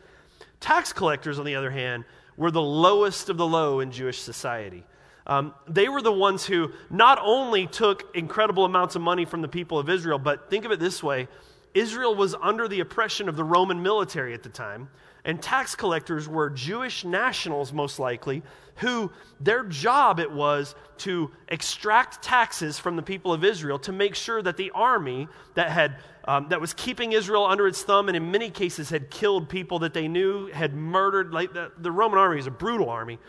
Tax 0.60 0.94
collectors, 0.94 1.40
on 1.40 1.46
the 1.46 1.56
other 1.56 1.72
hand, 1.72 2.06
were 2.38 2.52
the 2.52 2.62
lowest 2.62 3.30
of 3.30 3.38
the 3.38 3.48
low 3.48 3.80
in 3.80 3.92
Jewish 3.92 4.20
society. 4.20 4.84
Um, 5.28 5.54
they 5.68 5.90
were 5.90 6.02
the 6.02 6.12
ones 6.12 6.46
who 6.46 6.72
not 6.90 7.20
only 7.22 7.66
took 7.66 8.16
incredible 8.16 8.66
amounts 8.66 8.96
of 8.96 9.02
money 9.02 9.26
from 9.26 9.42
the 9.42 9.48
people 9.48 9.80
of 9.80 9.90
Israel, 9.90 10.20
but 10.20 10.50
think 10.50 10.66
of 10.66 10.72
it 10.72 10.80
this 10.80 11.02
way 11.02 11.28
Israel 11.74 12.16
was 12.16 12.36
under 12.42 12.68
the 12.68 12.80
oppression 12.80 13.28
of 13.28 13.36
the 13.36 13.44
Roman 13.44 13.82
military 13.82 14.34
at 14.34 14.44
the 14.44 14.50
time, 14.50 14.90
and 15.26 15.42
tax 15.42 15.76
collectors 15.76 16.30
were 16.30 16.52
Jewish 16.52 17.04
nationals, 17.04 17.74
most 17.74 17.98
likely, 17.98 18.44
who 18.76 19.12
their 19.40 19.64
job 19.64 20.20
it 20.20 20.32
was 20.32 20.76
to 21.00 21.32
extract 21.48 22.22
taxes 22.22 22.78
from 22.78 22.96
the 22.96 23.02
people 23.02 23.34
of 23.34 23.44
Israel 23.44 23.80
to 23.80 23.92
make 23.92 24.14
sure 24.14 24.42
that 24.44 24.56
the 24.56 24.72
army 24.72 25.28
that 25.56 25.72
had 25.72 25.98
um, 26.28 26.48
that 26.50 26.62
was 26.62 26.74
keeping 26.74 27.12
Israel 27.12 27.46
under 27.46 27.68
its 27.68 27.84
thumb 27.84 28.08
and 28.08 28.16
in 28.16 28.32
many 28.32 28.50
cases 28.50 28.90
had 28.90 29.10
killed 29.12 29.50
people 29.50 29.80
that 29.80 29.94
they 29.94 30.08
knew 30.08 30.48
had 30.48 30.74
murdered 30.74 31.34
like 31.34 31.54
the, 31.54 31.72
the 31.78 31.92
Roman 31.92 32.18
army 32.18 32.40
is 32.40 32.48
a 32.48 32.52
brutal 32.52 32.90
army. 32.90 33.20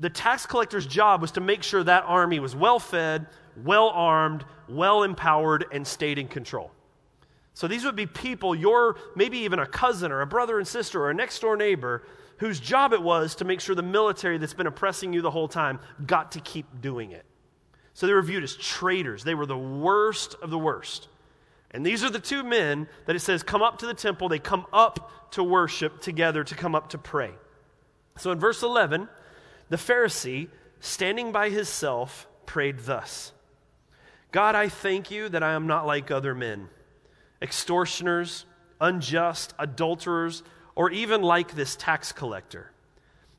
The 0.00 0.10
tax 0.10 0.46
collector's 0.46 0.86
job 0.86 1.20
was 1.20 1.32
to 1.32 1.40
make 1.40 1.62
sure 1.62 1.82
that 1.84 2.04
army 2.06 2.40
was 2.40 2.56
well 2.56 2.78
fed 2.78 3.26
well 3.64 3.90
armed 3.90 4.44
well 4.68 5.02
empowered 5.02 5.66
and 5.72 5.86
stayed 5.86 6.18
in 6.18 6.28
control 6.28 6.70
so 7.58 7.66
these 7.66 7.84
would 7.84 7.96
be 7.96 8.06
people 8.06 8.54
your 8.54 8.94
maybe 9.16 9.38
even 9.38 9.58
a 9.58 9.66
cousin 9.66 10.12
or 10.12 10.20
a 10.20 10.26
brother 10.28 10.58
and 10.60 10.68
sister 10.68 11.02
or 11.02 11.10
a 11.10 11.14
next 11.14 11.40
door 11.40 11.56
neighbor 11.56 12.04
whose 12.36 12.60
job 12.60 12.92
it 12.92 13.02
was 13.02 13.34
to 13.34 13.44
make 13.44 13.60
sure 13.60 13.74
the 13.74 13.82
military 13.82 14.38
that's 14.38 14.54
been 14.54 14.68
oppressing 14.68 15.12
you 15.12 15.22
the 15.22 15.30
whole 15.32 15.48
time 15.48 15.80
got 16.06 16.30
to 16.30 16.40
keep 16.40 16.66
doing 16.80 17.10
it. 17.10 17.24
So 17.94 18.06
they 18.06 18.12
were 18.12 18.22
viewed 18.22 18.44
as 18.44 18.54
traitors. 18.54 19.24
They 19.24 19.34
were 19.34 19.44
the 19.44 19.58
worst 19.58 20.36
of 20.40 20.50
the 20.50 20.58
worst. 20.58 21.08
And 21.72 21.84
these 21.84 22.04
are 22.04 22.10
the 22.10 22.20
two 22.20 22.44
men 22.44 22.86
that 23.06 23.16
it 23.16 23.22
says 23.22 23.42
come 23.42 23.60
up 23.60 23.78
to 23.78 23.86
the 23.86 23.94
temple. 23.94 24.28
They 24.28 24.38
come 24.38 24.64
up 24.72 25.32
to 25.32 25.42
worship 25.42 26.00
together, 26.00 26.44
to 26.44 26.54
come 26.54 26.76
up 26.76 26.90
to 26.90 26.98
pray. 26.98 27.32
So 28.18 28.30
in 28.30 28.38
verse 28.38 28.62
11, 28.62 29.08
the 29.68 29.78
Pharisee, 29.78 30.46
standing 30.78 31.32
by 31.32 31.50
himself, 31.50 32.28
prayed 32.46 32.78
thus 32.78 33.32
God, 34.30 34.54
I 34.54 34.68
thank 34.68 35.10
you 35.10 35.28
that 35.30 35.42
I 35.42 35.54
am 35.54 35.66
not 35.66 35.88
like 35.88 36.12
other 36.12 36.36
men, 36.36 36.68
extortioners, 37.40 38.44
unjust, 38.80 39.54
adulterers 39.58 40.42
or 40.74 40.90
even 40.90 41.22
like 41.22 41.54
this 41.54 41.76
tax 41.76 42.12
collector. 42.12 42.70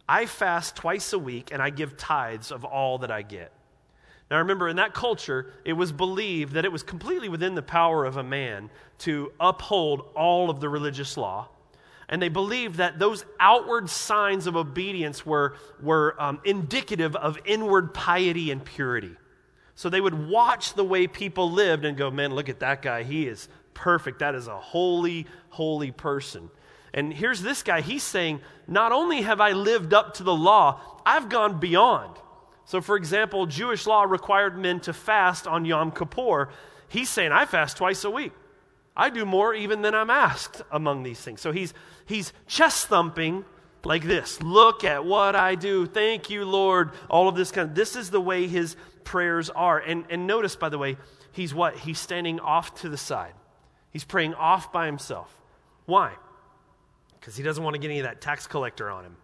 I 0.07 0.25
fast 0.25 0.75
twice 0.75 1.13
a 1.13 1.19
week 1.19 1.51
and 1.51 1.61
I 1.61 1.69
give 1.69 1.95
tithes 1.95 2.51
of 2.51 2.65
all 2.65 2.97
that 2.99 3.11
I 3.11 3.21
get. 3.21 3.51
Now 4.29 4.37
remember, 4.39 4.67
in 4.67 4.75
that 4.75 4.93
culture, 4.93 5.53
it 5.65 5.73
was 5.73 5.91
believed 5.91 6.53
that 6.53 6.65
it 6.65 6.71
was 6.71 6.83
completely 6.83 7.29
within 7.29 7.55
the 7.55 7.61
power 7.61 8.05
of 8.05 8.17
a 8.17 8.23
man 8.23 8.69
to 8.99 9.31
uphold 9.39 10.01
all 10.15 10.49
of 10.49 10.59
the 10.59 10.69
religious 10.69 11.17
law. 11.17 11.47
And 12.09 12.21
they 12.21 12.29
believed 12.29 12.75
that 12.75 12.99
those 12.99 13.23
outward 13.39 13.89
signs 13.89 14.47
of 14.47 14.55
obedience 14.55 15.25
were, 15.25 15.55
were 15.81 16.19
um, 16.19 16.41
indicative 16.43 17.15
of 17.15 17.37
inward 17.45 17.93
piety 17.93 18.51
and 18.51 18.65
purity. 18.65 19.15
So 19.75 19.89
they 19.89 20.01
would 20.01 20.27
watch 20.27 20.73
the 20.73 20.83
way 20.83 21.07
people 21.07 21.51
lived 21.51 21.85
and 21.85 21.95
go, 21.95 22.11
man, 22.11 22.33
look 22.33 22.49
at 22.49 22.59
that 22.59 22.81
guy. 22.81 23.03
He 23.03 23.27
is 23.27 23.47
perfect. 23.79 24.19
That 24.19 24.35
is 24.35 24.47
a 24.47 24.57
holy, 24.57 25.25
holy 25.49 25.91
person. 25.91 26.49
And 26.93 27.13
here's 27.13 27.41
this 27.41 27.63
guy. 27.63 27.81
He's 27.81 28.03
saying, 28.03 28.41
Not 28.67 28.91
only 28.91 29.21
have 29.21 29.39
I 29.39 29.53
lived 29.53 29.93
up 29.93 30.15
to 30.15 30.23
the 30.23 30.35
law, 30.35 30.81
I've 31.05 31.29
gone 31.29 31.59
beyond. 31.59 32.17
So, 32.65 32.81
for 32.81 32.97
example, 32.97 33.45
Jewish 33.45 33.87
law 33.87 34.03
required 34.03 34.57
men 34.57 34.79
to 34.81 34.93
fast 34.93 35.47
on 35.47 35.65
Yom 35.65 35.91
Kippur. 35.91 36.49
He's 36.89 37.09
saying, 37.09 37.31
I 37.31 37.45
fast 37.45 37.77
twice 37.77 38.03
a 38.03 38.09
week. 38.09 38.33
I 38.97 39.09
do 39.09 39.25
more 39.25 39.53
even 39.53 39.81
than 39.81 39.95
I'm 39.95 40.09
asked 40.09 40.61
among 40.71 41.03
these 41.03 41.21
things. 41.21 41.39
So 41.39 41.53
he's, 41.53 41.73
he's 42.05 42.33
chest 42.47 42.87
thumping 42.87 43.45
like 43.85 44.03
this 44.03 44.41
Look 44.41 44.83
at 44.83 45.05
what 45.05 45.37
I 45.37 45.55
do. 45.55 45.85
Thank 45.85 46.29
you, 46.29 46.43
Lord. 46.43 46.91
All 47.09 47.29
of 47.29 47.35
this 47.35 47.51
kind 47.51 47.69
of, 47.69 47.75
this 47.75 47.95
is 47.95 48.11
the 48.11 48.19
way 48.19 48.47
his 48.47 48.75
prayers 49.05 49.49
are. 49.49 49.79
And, 49.79 50.03
and 50.09 50.27
notice, 50.27 50.57
by 50.57 50.67
the 50.67 50.77
way, 50.77 50.97
he's 51.31 51.53
what? 51.53 51.77
He's 51.77 51.97
standing 51.97 52.41
off 52.41 52.75
to 52.81 52.89
the 52.89 52.97
side. 52.97 53.33
He's 53.91 54.03
praying 54.03 54.33
off 54.35 54.71
by 54.71 54.85
himself. 54.85 55.35
Why? 55.85 56.13
because 57.19 57.35
he 57.35 57.43
doesn't 57.43 57.63
want 57.63 57.75
to 57.75 57.79
get 57.79 57.89
any 57.89 57.99
of 57.99 58.05
that 58.05 58.21
tax 58.21 58.47
collector 58.47 58.89
on 58.89 59.03
him, 59.03 59.17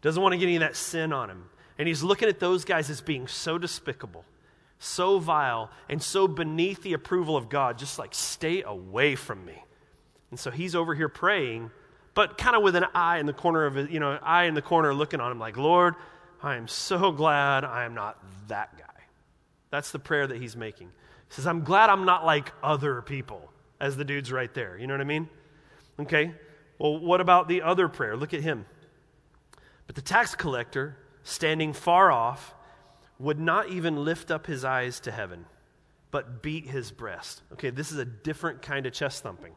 doesn't 0.00 0.22
want 0.22 0.32
to 0.32 0.38
get 0.38 0.46
any 0.46 0.56
of 0.56 0.60
that 0.60 0.76
sin 0.76 1.12
on 1.12 1.30
him. 1.30 1.44
And 1.78 1.88
he's 1.88 2.02
looking 2.02 2.28
at 2.28 2.40
those 2.40 2.64
guys 2.64 2.90
as 2.90 3.00
being 3.00 3.26
so 3.26 3.58
despicable, 3.58 4.24
so 4.78 5.18
vile, 5.18 5.70
and 5.88 6.02
so 6.02 6.26
beneath 6.28 6.82
the 6.82 6.92
approval 6.92 7.36
of 7.36 7.48
God, 7.48 7.78
just 7.78 7.98
like, 7.98 8.14
stay 8.14 8.62
away 8.62 9.14
from 9.14 9.44
me. 9.44 9.64
And 10.30 10.38
so 10.38 10.50
he's 10.50 10.74
over 10.74 10.94
here 10.94 11.08
praying, 11.08 11.70
but 12.14 12.38
kind 12.38 12.56
of 12.56 12.62
with 12.62 12.76
an 12.76 12.86
eye 12.94 13.18
in 13.18 13.26
the 13.26 13.32
corner 13.32 13.64
of 13.64 13.74
his, 13.74 13.90
you 13.90 14.00
know, 14.00 14.18
eye 14.22 14.44
in 14.44 14.54
the 14.54 14.62
corner 14.62 14.94
looking 14.94 15.20
on 15.20 15.30
him 15.30 15.38
like, 15.38 15.56
Lord, 15.56 15.94
I 16.42 16.56
am 16.56 16.68
so 16.68 17.12
glad 17.12 17.64
I 17.64 17.84
am 17.84 17.94
not 17.94 18.18
that 18.48 18.76
guy. 18.76 18.84
That's 19.70 19.92
the 19.92 19.98
prayer 19.98 20.26
that 20.26 20.36
he's 20.40 20.56
making. 20.56 20.88
He 21.28 21.34
says, 21.34 21.46
I'm 21.46 21.62
glad 21.62 21.88
I'm 21.88 22.04
not 22.04 22.26
like 22.26 22.52
other 22.62 23.00
people, 23.02 23.51
as 23.82 23.96
the 23.96 24.04
dude's 24.04 24.30
right 24.32 24.54
there. 24.54 24.78
You 24.78 24.86
know 24.86 24.94
what 24.94 25.00
I 25.00 25.04
mean? 25.04 25.28
Okay? 26.00 26.32
Well, 26.78 26.98
what 26.98 27.20
about 27.20 27.48
the 27.48 27.62
other 27.62 27.88
prayer? 27.88 28.16
Look 28.16 28.32
at 28.32 28.40
him. 28.40 28.64
But 29.86 29.96
the 29.96 30.02
tax 30.02 30.34
collector, 30.36 30.96
standing 31.24 31.72
far 31.72 32.10
off, 32.10 32.54
would 33.18 33.40
not 33.40 33.68
even 33.68 34.04
lift 34.04 34.30
up 34.30 34.46
his 34.46 34.64
eyes 34.64 35.00
to 35.00 35.10
heaven, 35.10 35.44
but 36.12 36.42
beat 36.42 36.68
his 36.68 36.92
breast. 36.92 37.42
Okay, 37.54 37.70
this 37.70 37.90
is 37.90 37.98
a 37.98 38.04
different 38.04 38.62
kind 38.62 38.86
of 38.86 38.92
chest 38.92 39.24
thumping. 39.24 39.52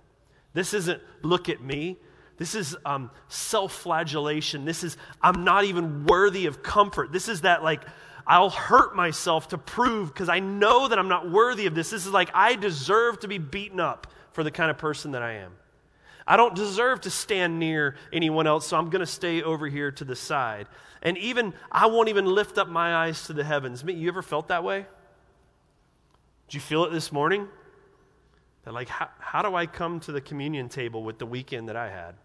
This 0.53 0.73
isn't, 0.73 1.01
look 1.21 1.47
at 1.47 1.61
me. 1.61 1.97
This 2.37 2.55
is 2.55 2.75
um, 2.83 3.11
self 3.29 3.73
flagellation. 3.73 4.65
This 4.65 4.83
is, 4.83 4.97
I'm 5.21 5.43
not 5.43 5.65
even 5.65 6.05
worthy 6.05 6.47
of 6.47 6.63
comfort. 6.63 7.11
This 7.11 7.29
is 7.29 7.41
that, 7.41 7.63
like, 7.63 7.83
I'll 8.27 8.49
hurt 8.49 8.95
myself 8.95 9.49
to 9.49 9.57
prove 9.57 10.13
because 10.13 10.29
I 10.29 10.39
know 10.39 10.87
that 10.87 10.97
I'm 10.97 11.07
not 11.07 11.29
worthy 11.29 11.67
of 11.67 11.75
this. 11.75 11.91
This 11.91 12.05
is 12.05 12.11
like, 12.11 12.31
I 12.33 12.55
deserve 12.55 13.19
to 13.19 13.27
be 13.27 13.37
beaten 13.37 13.79
up 13.79 14.07
for 14.31 14.43
the 14.43 14.51
kind 14.51 14.71
of 14.71 14.77
person 14.77 15.11
that 15.11 15.21
I 15.21 15.33
am. 15.33 15.51
I 16.27 16.37
don't 16.37 16.55
deserve 16.55 17.01
to 17.01 17.11
stand 17.11 17.59
near 17.59 17.95
anyone 18.11 18.47
else, 18.47 18.67
so 18.67 18.77
I'm 18.77 18.89
going 18.89 19.01
to 19.01 19.05
stay 19.05 19.43
over 19.43 19.67
here 19.67 19.91
to 19.91 20.03
the 20.03 20.15
side. 20.15 20.67
And 21.03 21.19
even, 21.19 21.53
I 21.71 21.85
won't 21.85 22.09
even 22.09 22.25
lift 22.25 22.57
up 22.57 22.67
my 22.67 22.95
eyes 22.95 23.27
to 23.27 23.33
the 23.33 23.43
heavens. 23.43 23.83
You 23.85 24.07
ever 24.07 24.23
felt 24.23 24.47
that 24.47 24.63
way? 24.63 24.87
Did 26.47 26.55
you 26.55 26.61
feel 26.61 26.85
it 26.85 26.91
this 26.91 27.11
morning? 27.11 27.47
That, 28.63 28.73
like, 28.73 28.89
how, 28.89 29.09
how 29.19 29.43
do 29.43 29.53
I 29.53 29.67
come 29.67 29.99
to 30.01 30.11
the 30.11 30.21
communion 30.21 30.67
table 30.67 31.03
with 31.03 31.19
the 31.19 31.27
weekend 31.27 31.69
that 31.69 31.75
I 31.75 31.91
had? 31.91 32.15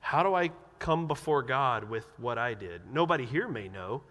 How 0.00 0.22
do 0.22 0.34
I 0.34 0.50
come 0.78 1.06
before 1.06 1.42
God 1.42 1.84
with 1.84 2.04
what 2.18 2.36
I 2.36 2.52
did? 2.52 2.82
Nobody 2.92 3.24
here 3.24 3.48
may 3.48 3.68
know. 3.68 4.02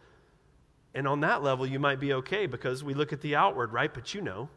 And 0.97 1.07
on 1.07 1.19
that 1.19 1.43
level, 1.43 1.67
you 1.67 1.77
might 1.77 1.99
be 1.99 2.12
okay 2.13 2.47
because 2.47 2.83
we 2.83 2.95
look 2.95 3.13
at 3.13 3.21
the 3.21 3.36
outward, 3.36 3.71
right? 3.71 3.93
But 3.93 4.15
you 4.15 4.21
know. 4.21 4.49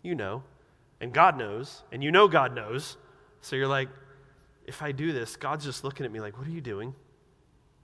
You 0.00 0.14
know. 0.14 0.42
And 1.02 1.12
God 1.12 1.36
knows. 1.36 1.82
And 1.92 2.02
you 2.02 2.10
know 2.10 2.28
God 2.28 2.54
knows. 2.54 2.96
So 3.42 3.56
you're 3.56 3.68
like, 3.68 3.90
if 4.64 4.80
I 4.80 4.92
do 4.92 5.12
this, 5.12 5.36
God's 5.36 5.66
just 5.66 5.84
looking 5.84 6.06
at 6.06 6.10
me 6.10 6.18
like, 6.18 6.38
what 6.38 6.46
are 6.46 6.50
you 6.50 6.62
doing? 6.62 6.94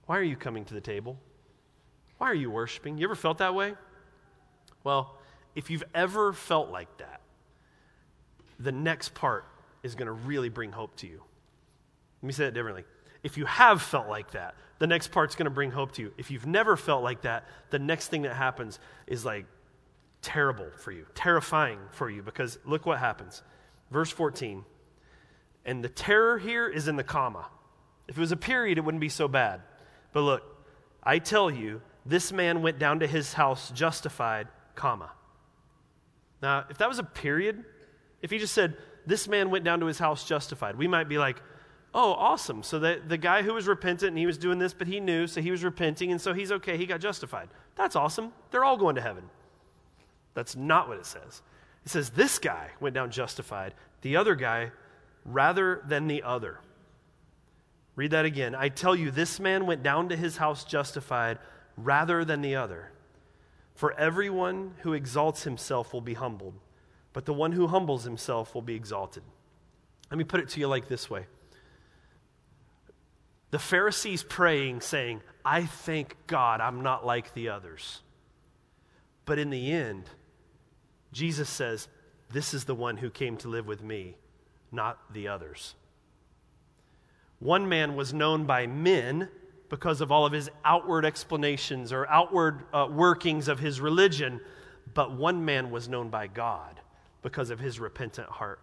Why 0.07 0.17
are 0.17 0.23
you 0.23 0.35
coming 0.35 0.65
to 0.65 0.73
the 0.73 0.81
table? 0.81 1.19
Why 2.17 2.31
are 2.31 2.33
you 2.33 2.49
worshiping? 2.49 2.97
You 2.97 3.05
ever 3.05 3.13
felt 3.13 3.37
that 3.37 3.53
way? 3.53 3.75
Well, 4.83 5.15
if 5.53 5.69
you've 5.69 5.83
ever 5.93 6.33
felt 6.33 6.71
like 6.71 6.97
that, 6.97 7.21
the 8.57 8.71
next 8.71 9.13
part 9.13 9.45
is 9.83 9.93
going 9.93 10.07
to 10.07 10.13
really 10.13 10.49
bring 10.49 10.71
hope 10.71 10.95
to 10.95 11.07
you. 11.07 11.21
Let 12.23 12.27
me 12.27 12.33
say 12.33 12.45
it 12.45 12.55
differently. 12.55 12.85
If 13.23 13.37
you 13.37 13.45
have 13.45 13.81
felt 13.81 14.07
like 14.07 14.31
that, 14.31 14.55
the 14.79 14.87
next 14.87 15.11
part's 15.11 15.35
going 15.35 15.45
to 15.45 15.51
bring 15.51 15.71
hope 15.71 15.93
to 15.93 16.01
you. 16.01 16.13
If 16.17 16.29
you've 16.29 16.45
never 16.45 16.75
felt 16.75 17.03
like 17.03 17.21
that, 17.21 17.47
the 17.69 17.79
next 17.79 18.09
thing 18.09 18.23
that 18.23 18.35
happens 18.35 18.79
is 19.07 19.23
like 19.23 19.45
terrible 20.21 20.69
for 20.77 20.91
you, 20.91 21.05
terrifying 21.15 21.79
for 21.91 22.09
you, 22.09 22.21
because 22.21 22.59
look 22.65 22.85
what 22.85 22.99
happens. 22.99 23.41
Verse 23.91 24.09
14. 24.09 24.65
And 25.65 25.83
the 25.83 25.89
terror 25.89 26.37
here 26.37 26.67
is 26.67 26.89
in 26.89 26.97
the 26.97 27.03
comma. 27.03 27.45
If 28.07 28.17
it 28.17 28.19
was 28.19 28.33
a 28.33 28.37
period, 28.37 28.77
it 28.77 28.81
wouldn't 28.81 28.99
be 28.99 29.09
so 29.09 29.29
bad. 29.29 29.61
But 30.11 30.21
look, 30.21 30.43
I 31.01 31.19
tell 31.19 31.49
you, 31.49 31.81
this 32.05 32.33
man 32.33 32.61
went 32.61 32.79
down 32.79 32.99
to 32.99 33.07
his 33.07 33.33
house 33.33 33.71
justified, 33.71 34.49
comma. 34.75 35.11
Now, 36.41 36.65
if 36.69 36.77
that 36.79 36.89
was 36.89 36.99
a 36.99 37.03
period, 37.03 37.63
if 38.21 38.31
he 38.31 38.39
just 38.39 38.53
said, 38.53 38.75
this 39.05 39.29
man 39.29 39.49
went 39.49 39.63
down 39.63 39.79
to 39.79 39.85
his 39.85 39.99
house 39.99 40.25
justified, 40.25 40.75
we 40.75 40.87
might 40.87 41.07
be 41.07 41.17
like, 41.17 41.41
oh, 41.93 42.13
awesome. 42.13 42.63
So 42.63 42.79
the, 42.79 43.01
the 43.07 43.17
guy 43.17 43.43
who 43.43 43.53
was 43.53 43.67
repentant 43.67 44.09
and 44.09 44.17
he 44.17 44.25
was 44.25 44.37
doing 44.37 44.59
this, 44.59 44.73
but 44.73 44.87
he 44.87 44.99
knew, 44.99 45.27
so 45.27 45.41
he 45.41 45.51
was 45.51 45.63
repenting, 45.63 46.11
and 46.11 46.19
so 46.19 46.33
he's 46.33 46.51
okay, 46.51 46.77
he 46.77 46.85
got 46.85 46.99
justified. 46.99 47.49
That's 47.75 47.95
awesome. 47.95 48.31
They're 48.51 48.65
all 48.65 48.77
going 48.77 48.95
to 48.95 49.01
heaven. 49.01 49.29
That's 50.33 50.55
not 50.55 50.87
what 50.87 50.97
it 50.97 51.05
says. 51.05 51.41
It 51.85 51.89
says 51.89 52.09
this 52.11 52.39
guy 52.39 52.69
went 52.79 52.95
down 52.95 53.11
justified, 53.11 53.73
the 54.01 54.15
other 54.15 54.35
guy 54.35 54.71
rather 55.25 55.83
than 55.87 56.07
the 56.07 56.23
other. 56.23 56.59
Read 57.95 58.11
that 58.11 58.25
again. 58.25 58.55
I 58.55 58.69
tell 58.69 58.95
you, 58.95 59.11
this 59.11 59.39
man 59.39 59.67
went 59.67 59.83
down 59.83 60.09
to 60.09 60.15
his 60.15 60.37
house 60.37 60.63
justified 60.63 61.37
rather 61.77 62.25
than 62.25 62.41
the 62.41 62.55
other. 62.55 62.91
For 63.75 63.93
everyone 63.93 64.73
who 64.79 64.93
exalts 64.93 65.43
himself 65.43 65.93
will 65.93 66.01
be 66.01 66.15
humbled, 66.15 66.55
but 67.11 67.25
the 67.25 67.33
one 67.33 67.51
who 67.51 67.67
humbles 67.67 68.03
himself 68.03 68.55
will 68.55 68.61
be 68.61 68.75
exalted. 68.75 69.23
Let 70.09 70.17
me 70.17 70.23
put 70.23 70.39
it 70.39 70.49
to 70.49 70.59
you 70.59 70.67
like 70.67 70.87
this 70.87 71.09
way 71.09 71.25
The 73.53 73.59
Pharisees 73.59 74.23
praying, 74.23 74.81
saying, 74.81 75.21
I 75.45 75.67
thank 75.67 76.17
God 76.25 76.59
I'm 76.59 76.81
not 76.81 77.05
like 77.05 77.35
the 77.35 77.49
others. 77.49 78.01
But 79.25 79.37
in 79.37 79.51
the 79.51 79.71
end, 79.71 80.09
Jesus 81.11 81.51
says, 81.51 81.87
This 82.31 82.55
is 82.55 82.63
the 82.63 82.73
one 82.73 82.97
who 82.97 83.11
came 83.11 83.37
to 83.37 83.47
live 83.47 83.67
with 83.67 83.83
me, 83.83 84.17
not 84.71 84.97
the 85.13 85.27
others. 85.27 85.75
One 87.37 87.69
man 87.69 87.95
was 87.95 88.11
known 88.11 88.45
by 88.45 88.65
men 88.65 89.29
because 89.69 90.01
of 90.01 90.11
all 90.11 90.25
of 90.25 90.33
his 90.33 90.49
outward 90.65 91.05
explanations 91.05 91.93
or 91.93 92.09
outward 92.09 92.63
uh, 92.73 92.87
workings 92.89 93.47
of 93.47 93.59
his 93.59 93.79
religion, 93.79 94.41
but 94.95 95.11
one 95.11 95.45
man 95.45 95.69
was 95.69 95.87
known 95.87 96.09
by 96.09 96.25
God 96.25 96.79
because 97.21 97.51
of 97.51 97.59
his 97.59 97.79
repentant 97.79 98.29
heart. 98.29 98.61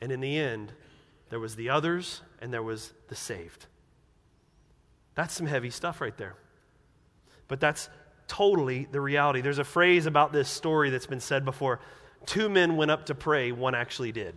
And 0.00 0.12
in 0.12 0.20
the 0.20 0.38
end, 0.38 0.74
there 1.28 1.40
was 1.40 1.56
the 1.56 1.70
others 1.70 2.22
and 2.40 2.52
there 2.52 2.62
was 2.62 2.92
the 3.08 3.16
saved. 3.16 3.66
That's 5.14 5.34
some 5.34 5.46
heavy 5.46 5.70
stuff 5.70 6.00
right 6.00 6.16
there. 6.16 6.36
But 7.48 7.60
that's 7.60 7.88
totally 8.28 8.88
the 8.90 9.00
reality. 9.00 9.40
There's 9.40 9.58
a 9.58 9.64
phrase 9.64 10.06
about 10.06 10.32
this 10.32 10.48
story 10.48 10.90
that's 10.90 11.06
been 11.06 11.20
said 11.20 11.44
before 11.44 11.80
two 12.24 12.48
men 12.48 12.76
went 12.76 12.90
up 12.90 13.06
to 13.06 13.14
pray, 13.14 13.52
one 13.52 13.74
actually 13.74 14.12
did. 14.12 14.34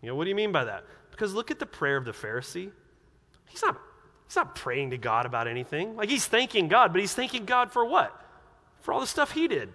You 0.00 0.08
know, 0.08 0.14
what 0.14 0.24
do 0.24 0.30
you 0.30 0.36
mean 0.36 0.52
by 0.52 0.64
that? 0.64 0.84
Because 1.10 1.34
look 1.34 1.50
at 1.50 1.58
the 1.58 1.66
prayer 1.66 1.96
of 1.96 2.04
the 2.04 2.12
Pharisee. 2.12 2.70
He's 3.48 3.62
not, 3.62 3.78
he's 4.26 4.36
not 4.36 4.54
praying 4.54 4.90
to 4.90 4.98
God 4.98 5.26
about 5.26 5.48
anything. 5.48 5.96
Like 5.96 6.08
he's 6.08 6.26
thanking 6.26 6.68
God, 6.68 6.92
but 6.92 7.00
he's 7.00 7.14
thanking 7.14 7.44
God 7.44 7.72
for 7.72 7.84
what? 7.84 8.18
For 8.80 8.92
all 8.92 9.00
the 9.00 9.06
stuff 9.06 9.32
he 9.32 9.48
did. 9.48 9.72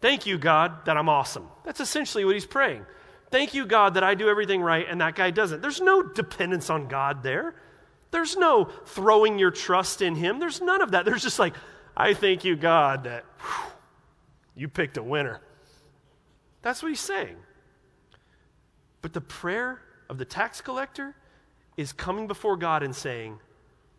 Thank 0.00 0.26
you, 0.26 0.38
God, 0.38 0.84
that 0.86 0.96
I'm 0.96 1.08
awesome. 1.08 1.48
That's 1.64 1.80
essentially 1.80 2.24
what 2.24 2.34
he's 2.34 2.46
praying. 2.46 2.84
Thank 3.30 3.54
you, 3.54 3.66
God, 3.66 3.94
that 3.94 4.02
I 4.02 4.14
do 4.14 4.28
everything 4.28 4.60
right 4.60 4.86
and 4.88 5.00
that 5.00 5.14
guy 5.14 5.30
doesn't. 5.30 5.62
There's 5.62 5.80
no 5.80 6.02
dependence 6.02 6.68
on 6.68 6.88
God 6.88 7.22
there. 7.22 7.54
There's 8.10 8.36
no 8.36 8.64
throwing 8.86 9.38
your 9.38 9.50
trust 9.50 10.02
in 10.02 10.14
him. 10.14 10.38
There's 10.38 10.60
none 10.60 10.82
of 10.82 10.92
that. 10.92 11.04
There's 11.04 11.22
just 11.22 11.38
like, 11.38 11.54
I 11.96 12.14
thank 12.14 12.44
you, 12.44 12.56
God, 12.56 13.04
that 13.04 13.24
whew, 13.40 13.72
you 14.56 14.68
picked 14.68 14.96
a 14.96 15.02
winner. 15.02 15.40
That's 16.62 16.82
what 16.82 16.88
he's 16.88 17.00
saying. 17.00 17.36
But 19.02 19.12
the 19.12 19.20
prayer 19.20 19.80
of 20.08 20.18
the 20.18 20.24
tax 20.24 20.60
collector 20.60 21.14
is 21.76 21.92
coming 21.92 22.26
before 22.26 22.56
God 22.56 22.82
and 22.82 22.94
saying, 22.94 23.38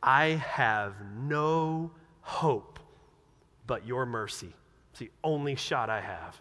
I 0.03 0.25
have 0.29 0.93
no 1.17 1.91
hope 2.21 2.79
but 3.65 3.87
your 3.87 4.05
mercy. 4.05 4.53
It's 4.91 4.99
the 4.99 5.11
only 5.23 5.55
shot 5.55 5.89
I 5.89 6.01
have. 6.01 6.39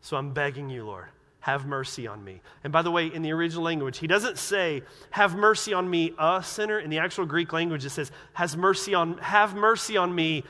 So 0.00 0.16
I'm 0.16 0.32
begging 0.32 0.70
you, 0.70 0.84
Lord, 0.84 1.08
have 1.44 1.66
mercy 1.66 2.06
on 2.06 2.24
me. 2.24 2.40
And 2.64 2.72
by 2.72 2.80
the 2.80 2.90
way, 2.90 3.06
in 3.06 3.20
the 3.20 3.30
original 3.30 3.64
language, 3.64 3.98
he 3.98 4.06
doesn't 4.06 4.38
say, 4.38 4.82
have 5.10 5.36
mercy 5.36 5.74
on 5.74 5.90
me, 5.90 6.14
a 6.18 6.42
sinner. 6.42 6.78
In 6.78 6.88
the 6.88 7.00
actual 7.00 7.26
Greek 7.26 7.52
language, 7.52 7.84
it 7.84 7.90
says, 7.90 8.10
has 8.32 8.56
mercy 8.56 8.94
on, 8.94 9.18
have 9.18 9.54
mercy 9.54 9.98
on 9.98 10.14
me, 10.14 10.42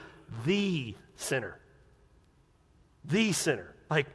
the 0.47 0.95
sinner. 1.17 1.59
The 3.05 3.33
sinner. 3.33 3.75
Like, 3.91 4.07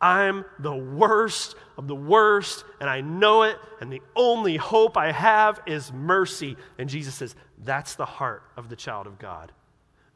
I'm 0.00 0.46
the 0.58 0.74
worst 0.74 1.54
of 1.76 1.86
the 1.86 1.94
worst, 1.94 2.64
and 2.80 2.88
I 2.88 3.02
know 3.02 3.42
it, 3.42 3.58
and 3.82 3.92
the 3.92 4.00
only 4.14 4.56
hope 4.56 4.96
I 4.96 5.12
have 5.12 5.60
is 5.66 5.92
mercy. 5.92 6.56
And 6.78 6.88
Jesus 6.88 7.14
says, 7.14 7.36
That's 7.62 7.94
the 7.94 8.06
heart 8.06 8.42
of 8.56 8.70
the 8.70 8.76
child 8.76 9.06
of 9.06 9.18
God. 9.18 9.52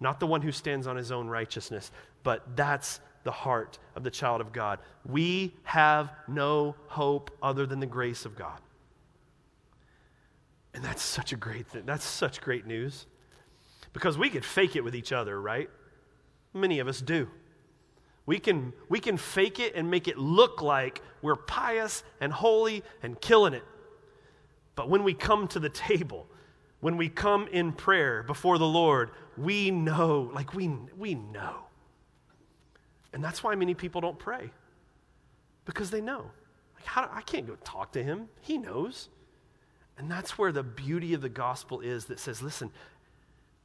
Not 0.00 0.18
the 0.18 0.26
one 0.26 0.40
who 0.40 0.50
stands 0.50 0.86
on 0.86 0.96
his 0.96 1.12
own 1.12 1.28
righteousness, 1.28 1.92
but 2.22 2.56
that's 2.56 3.00
the 3.24 3.30
heart 3.30 3.78
of 3.94 4.04
the 4.04 4.11
child 4.11 4.40
of 4.40 4.52
God. 4.52 4.78
We 5.04 5.54
have 5.64 6.11
no 6.28 6.74
hope 6.87 7.30
other 7.42 7.66
than 7.66 7.80
the 7.80 7.87
grace 7.87 8.24
of 8.24 8.37
God. 8.37 8.61
And 10.74 10.85
that's 10.85 11.02
such 11.02 11.33
a 11.33 11.37
great 11.37 11.66
thing. 11.66 11.83
That's 11.85 12.04
such 12.04 12.40
great 12.40 12.66
news. 12.66 13.06
Because 13.92 14.16
we 14.16 14.30
could 14.30 14.44
fake 14.44 14.76
it 14.76 14.85
with 14.85 14.94
each 14.94 15.12
other, 15.12 15.40
right? 15.40 15.68
Many 16.54 16.78
of 16.78 16.88
us 16.88 17.00
do. 17.00 17.28
We 18.26 18.38
can, 18.38 18.72
we 18.88 19.00
can 19.00 19.16
fake 19.16 19.59
it 19.59 19.74
and 19.74 19.90
make 19.90 20.06
it 20.06 20.16
look 20.16 20.62
like 20.62 21.02
we're 21.22 21.37
pious 21.37 22.04
and 22.20 22.33
holy 22.33 22.85
and 23.02 23.20
killing 23.20 23.54
it. 23.54 23.64
But 24.76 24.88
when 24.88 25.02
we 25.02 25.14
come 25.14 25.48
to 25.48 25.59
the 25.59 25.68
table, 25.68 26.26
when 26.80 26.96
we 26.96 27.09
come 27.09 27.48
in 27.48 27.72
prayer 27.72 28.22
before 28.22 28.59
the 28.59 28.66
Lord, 28.66 29.11
we 29.37 29.70
know, 29.70 30.30
like 30.33 30.54
we, 30.54 30.68
we 30.96 31.14
know. 31.14 31.64
And 33.12 33.23
that's 33.23 33.42
why 33.42 33.55
many 33.55 33.75
people 33.75 34.01
don't 34.01 34.18
pray, 34.18 34.51
because 35.64 35.90
they 35.90 36.01
know. 36.01 36.31
Like, 36.77 36.87
how, 36.87 37.11
I 37.12 37.23
can't 37.23 37.46
go 37.46 37.57
talk 37.64 37.92
to 37.92 38.03
him. 38.03 38.29
He 38.40 38.57
knows. 38.57 39.09
And 39.99 40.11
that's 40.11 40.38
where 40.38 40.51
the 40.51 40.62
beauty 40.62 41.12
of 41.12 41.20
the 41.20 41.29
gospel 41.29 41.81
is 41.81 42.07
that 42.07 42.18
says, 42.18 42.40
listen, 42.40 42.70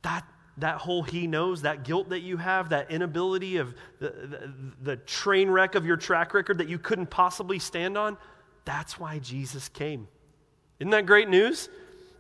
that, 0.01 0.25
that 0.57 0.77
whole 0.77 1.03
he 1.03 1.27
knows, 1.27 1.61
that 1.61 1.83
guilt 1.83 2.09
that 2.09 2.21
you 2.21 2.37
have, 2.37 2.69
that 2.69 2.91
inability 2.91 3.57
of 3.57 3.73
the, 3.99 4.09
the, 4.09 4.53
the, 4.81 4.95
train 4.97 5.49
wreck 5.49 5.75
of 5.75 5.85
your 5.85 5.95
track 5.95 6.33
record 6.33 6.57
that 6.57 6.67
you 6.67 6.77
couldn't 6.77 7.09
possibly 7.09 7.57
stand 7.57 7.97
on, 7.97 8.17
that's 8.65 8.99
why 8.99 9.19
Jesus 9.19 9.69
came. 9.69 10.07
Isn't 10.79 10.91
that 10.91 11.05
great 11.05 11.29
news? 11.29 11.69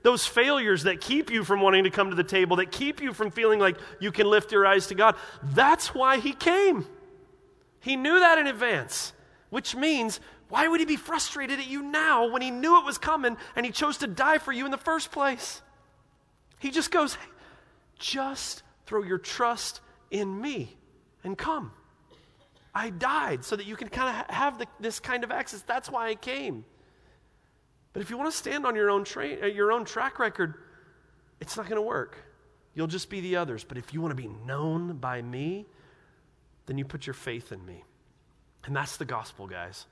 Those 0.03 0.25
failures 0.25 0.83
that 0.83 1.01
keep 1.01 1.29
you 1.29 1.43
from 1.43 1.59
wanting 1.59 1.83
to 1.83 1.89
come 1.89 2.09
to 2.09 2.15
the 2.15 2.23
table, 2.23 2.57
that 2.57 2.71
keep 2.71 3.01
you 3.01 3.11
from 3.11 3.31
feeling 3.31 3.59
like 3.59 3.75
you 3.99 4.11
can 4.11 4.29
lift 4.29 4.51
your 4.51 4.65
eyes 4.65 4.87
to 4.87 4.95
God, 4.95 5.15
that's 5.43 5.93
why 5.93 6.19
he 6.19 6.31
came. 6.31 6.85
He 7.85 7.95
knew 7.95 8.19
that 8.19 8.39
in 8.39 8.47
advance, 8.47 9.13
which 9.51 9.75
means 9.75 10.19
why 10.49 10.67
would 10.67 10.79
he 10.79 10.87
be 10.87 10.95
frustrated 10.95 11.59
at 11.59 11.67
you 11.67 11.83
now 11.83 12.31
when 12.31 12.41
he 12.41 12.49
knew 12.49 12.79
it 12.79 12.83
was 12.83 12.97
coming 12.97 13.37
and 13.55 13.63
he 13.63 13.71
chose 13.71 13.99
to 13.99 14.07
die 14.07 14.39
for 14.39 14.51
you 14.51 14.65
in 14.65 14.71
the 14.71 14.77
first 14.77 15.11
place? 15.11 15.61
He 16.57 16.71
just 16.71 16.89
goes, 16.89 17.13
hey, 17.13 17.29
just 17.99 18.63
throw 18.87 19.03
your 19.03 19.19
trust 19.19 19.81
in 20.09 20.41
me 20.41 20.75
and 21.23 21.37
come. 21.37 21.73
I 22.73 22.89
died 22.89 23.45
so 23.45 23.55
that 23.55 23.67
you 23.67 23.75
can 23.75 23.89
kind 23.89 24.17
of 24.19 24.35
have 24.35 24.57
the, 24.57 24.65
this 24.79 24.99
kind 24.99 25.23
of 25.23 25.29
access. 25.29 25.61
That's 25.61 25.87
why 25.87 26.07
I 26.07 26.15
came. 26.15 26.65
But 27.93 28.01
if 28.01 28.09
you 28.09 28.17
want 28.17 28.31
to 28.31 28.35
stand 28.35 28.65
on 28.65 28.75
your 28.75 28.89
own, 28.89 29.03
tra- 29.03 29.43
uh, 29.43 29.45
your 29.45 29.71
own 29.71 29.85
track 29.85 30.17
record, 30.17 30.55
it's 31.39 31.55
not 31.55 31.67
going 31.67 31.77
to 31.77 31.83
work. 31.83 32.17
You'll 32.73 32.87
just 32.87 33.11
be 33.11 33.21
the 33.21 33.35
others. 33.35 33.63
But 33.63 33.77
if 33.77 33.93
you 33.93 34.01
want 34.01 34.17
to 34.17 34.19
be 34.19 34.31
known 34.43 34.97
by 34.97 35.21
me, 35.21 35.67
then 36.65 36.77
you 36.77 36.85
put 36.85 37.05
your 37.05 37.13
faith 37.13 37.51
in 37.51 37.65
me. 37.65 37.83
And 38.65 38.75
that's 38.75 38.97
the 38.97 39.05
gospel, 39.05 39.47
guys. 39.47 39.85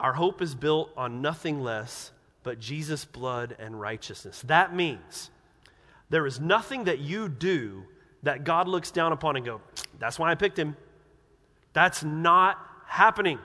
Our 0.00 0.14
hope 0.14 0.42
is 0.42 0.54
built 0.54 0.90
on 0.96 1.22
nothing 1.22 1.62
less 1.62 2.10
but 2.42 2.58
Jesus' 2.58 3.04
blood 3.04 3.56
and 3.58 3.80
righteousness. 3.80 4.42
That 4.46 4.74
means 4.74 5.30
there 6.10 6.26
is 6.26 6.40
nothing 6.40 6.84
that 6.84 6.98
you 6.98 7.28
do 7.28 7.84
that 8.22 8.44
God 8.44 8.68
looks 8.68 8.90
down 8.90 9.12
upon 9.12 9.36
and 9.36 9.44
go, 9.44 9.60
that's 9.98 10.18
why 10.18 10.30
I 10.30 10.34
picked 10.34 10.58
him. 10.58 10.76
That's 11.72 12.02
not 12.02 12.58
happening. 12.86 13.38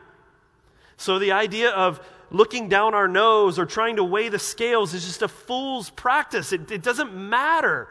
So 0.97 1.19
the 1.19 1.31
idea 1.31 1.69
of 1.71 2.01
looking 2.31 2.69
down 2.69 2.93
our 2.93 3.07
nose 3.07 3.57
or 3.57 3.65
trying 3.65 3.95
to 3.95 4.03
weigh 4.03 4.29
the 4.29 4.39
scales 4.39 4.93
is 4.93 5.05
just 5.05 5.21
a 5.21 5.27
fool's 5.27 5.89
practice. 5.89 6.51
It, 6.51 6.71
it 6.71 6.83
doesn't 6.83 7.13
matter. 7.13 7.89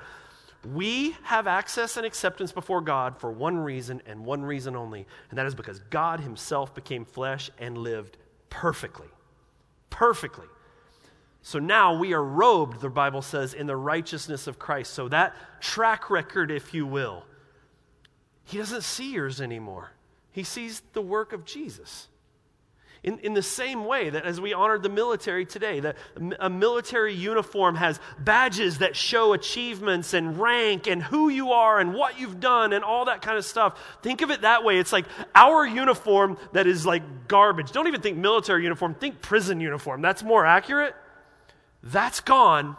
We 0.74 1.16
have 1.22 1.46
access 1.46 1.96
and 1.96 2.04
acceptance 2.04 2.50
before 2.50 2.80
God 2.80 3.16
for 3.18 3.30
one 3.30 3.58
reason 3.58 4.02
and 4.06 4.24
one 4.24 4.42
reason 4.42 4.74
only, 4.74 5.06
and 5.30 5.38
that 5.38 5.46
is 5.46 5.54
because 5.54 5.78
God 5.90 6.20
Himself 6.20 6.74
became 6.74 7.04
flesh 7.04 7.50
and 7.58 7.78
lived 7.78 8.16
perfectly. 8.50 9.08
Perfectly. 9.90 10.46
So 11.42 11.58
now 11.58 11.96
we 11.96 12.12
are 12.12 12.22
robed, 12.22 12.80
the 12.80 12.90
Bible 12.90 13.22
says, 13.22 13.54
in 13.54 13.66
the 13.66 13.76
righteousness 13.76 14.46
of 14.46 14.58
Christ. 14.58 14.92
So 14.92 15.08
that 15.08 15.34
track 15.60 16.10
record, 16.10 16.50
if 16.50 16.74
you 16.74 16.86
will, 16.86 17.24
he 18.44 18.58
doesn't 18.58 18.82
see 18.82 19.12
yours 19.12 19.40
anymore. 19.40 19.92
He 20.32 20.42
sees 20.42 20.82
the 20.92 21.02
work 21.02 21.32
of 21.32 21.44
Jesus. 21.44 22.08
In, 23.04 23.18
in 23.20 23.34
the 23.34 23.42
same 23.42 23.84
way 23.84 24.10
that 24.10 24.24
as 24.24 24.40
we 24.40 24.52
honored 24.52 24.82
the 24.82 24.88
military 24.88 25.46
today, 25.46 25.78
that 25.80 25.96
a 26.40 26.50
military 26.50 27.14
uniform 27.14 27.76
has 27.76 28.00
badges 28.18 28.78
that 28.78 28.96
show 28.96 29.32
achievements 29.34 30.14
and 30.14 30.40
rank 30.40 30.88
and 30.88 31.02
who 31.02 31.28
you 31.28 31.52
are 31.52 31.78
and 31.78 31.94
what 31.94 32.18
you've 32.18 32.40
done 32.40 32.72
and 32.72 32.82
all 32.82 33.04
that 33.04 33.22
kind 33.22 33.38
of 33.38 33.44
stuff. 33.44 33.78
Think 34.02 34.22
of 34.22 34.30
it 34.30 34.40
that 34.40 34.64
way. 34.64 34.78
It's 34.78 34.92
like 34.92 35.06
our 35.34 35.64
uniform 35.64 36.38
that 36.52 36.66
is 36.66 36.84
like 36.84 37.28
garbage. 37.28 37.70
Don't 37.70 37.86
even 37.86 38.00
think 38.00 38.18
military 38.18 38.64
uniform, 38.64 38.94
think 38.94 39.22
prison 39.22 39.60
uniform. 39.60 40.02
That's 40.02 40.24
more 40.24 40.44
accurate. 40.44 40.94
That's 41.82 42.20
gone. 42.20 42.76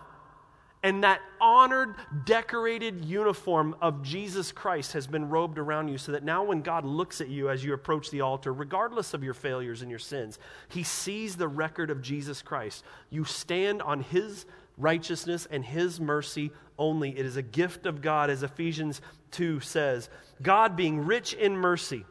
And 0.81 1.03
that 1.03 1.21
honored, 1.41 1.95
decorated 2.25 3.03
uniform 3.03 3.75
of 3.81 4.01
Jesus 4.01 4.53
Christ 4.53 4.93
has 4.93 5.07
been 5.07 5.29
robed 5.29 5.57
around 5.59 5.89
you 5.89 5.97
so 5.97 6.13
that 6.13 6.23
now 6.23 6.43
when 6.43 6.61
God 6.61 6.85
looks 6.85 7.19
at 7.19 7.27
you 7.27 7.49
as 7.49 7.65
you 7.65 7.73
approach 7.73 8.11
the 8.11 8.21
altar, 8.21 8.53
regardless 8.53 9.13
of 9.13 9.21
your 9.21 9.33
failures 9.33 9.81
and 9.81 9.89
your 9.89 9.99
sins, 9.99 10.39
he 10.69 10.83
sees 10.83 11.35
the 11.35 11.49
record 11.49 11.89
of 11.89 12.01
Jesus 12.01 12.41
Christ. 12.41 12.85
You 13.09 13.25
stand 13.25 13.81
on 13.81 14.01
his 14.01 14.45
righteousness 14.77 15.47
and 15.51 15.65
his 15.65 15.99
mercy 15.99 16.51
only. 16.77 17.09
It 17.17 17.25
is 17.25 17.35
a 17.35 17.41
gift 17.41 17.85
of 17.85 18.01
God, 18.01 18.29
as 18.29 18.41
Ephesians 18.41 19.01
2 19.31 19.59
says. 19.59 20.09
God 20.41 20.77
being 20.77 21.05
rich 21.05 21.33
in 21.33 21.57
mercy 21.57 22.05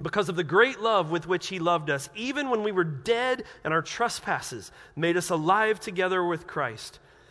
because 0.00 0.30
of 0.30 0.36
the 0.36 0.44
great 0.44 0.80
love 0.80 1.10
with 1.10 1.26
which 1.26 1.48
he 1.48 1.58
loved 1.58 1.90
us, 1.90 2.08
even 2.14 2.48
when 2.48 2.62
we 2.62 2.72
were 2.72 2.84
dead 2.84 3.44
and 3.62 3.74
our 3.74 3.82
trespasses, 3.82 4.72
made 4.96 5.18
us 5.18 5.28
alive 5.28 5.78
together 5.78 6.24
with 6.24 6.46
Christ. 6.46 6.98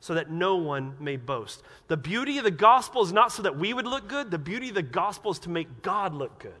so 0.00 0.14
that 0.14 0.30
no 0.30 0.56
one 0.56 0.94
may 0.98 1.16
boast. 1.16 1.62
The 1.88 1.96
beauty 1.96 2.38
of 2.38 2.44
the 2.44 2.50
gospel 2.50 3.02
is 3.02 3.12
not 3.12 3.32
so 3.32 3.42
that 3.42 3.58
we 3.58 3.72
would 3.72 3.86
look 3.86 4.08
good, 4.08 4.30
the 4.30 4.38
beauty 4.38 4.70
of 4.70 4.74
the 4.74 4.82
gospel 4.82 5.30
is 5.30 5.38
to 5.40 5.50
make 5.50 5.82
God 5.82 6.14
look 6.14 6.38
good. 6.38 6.52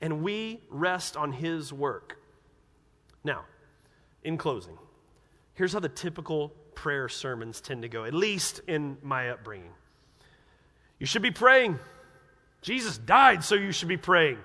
And 0.00 0.22
we 0.22 0.60
rest 0.70 1.16
on 1.16 1.32
his 1.32 1.72
work. 1.72 2.20
Now, 3.24 3.44
in 4.22 4.38
closing, 4.38 4.78
here's 5.54 5.72
how 5.72 5.80
the 5.80 5.88
typical 5.88 6.50
prayer 6.76 7.08
sermons 7.08 7.60
tend 7.60 7.82
to 7.82 7.88
go, 7.88 8.04
at 8.04 8.14
least 8.14 8.60
in 8.68 8.96
my 9.02 9.30
upbringing. 9.30 9.72
You 11.00 11.06
should 11.06 11.22
be 11.22 11.32
praying. 11.32 11.78
Jesus 12.62 12.98
died, 12.98 13.42
so 13.42 13.56
you 13.56 13.72
should 13.72 13.88
be 13.88 13.96
praying. 13.96 14.38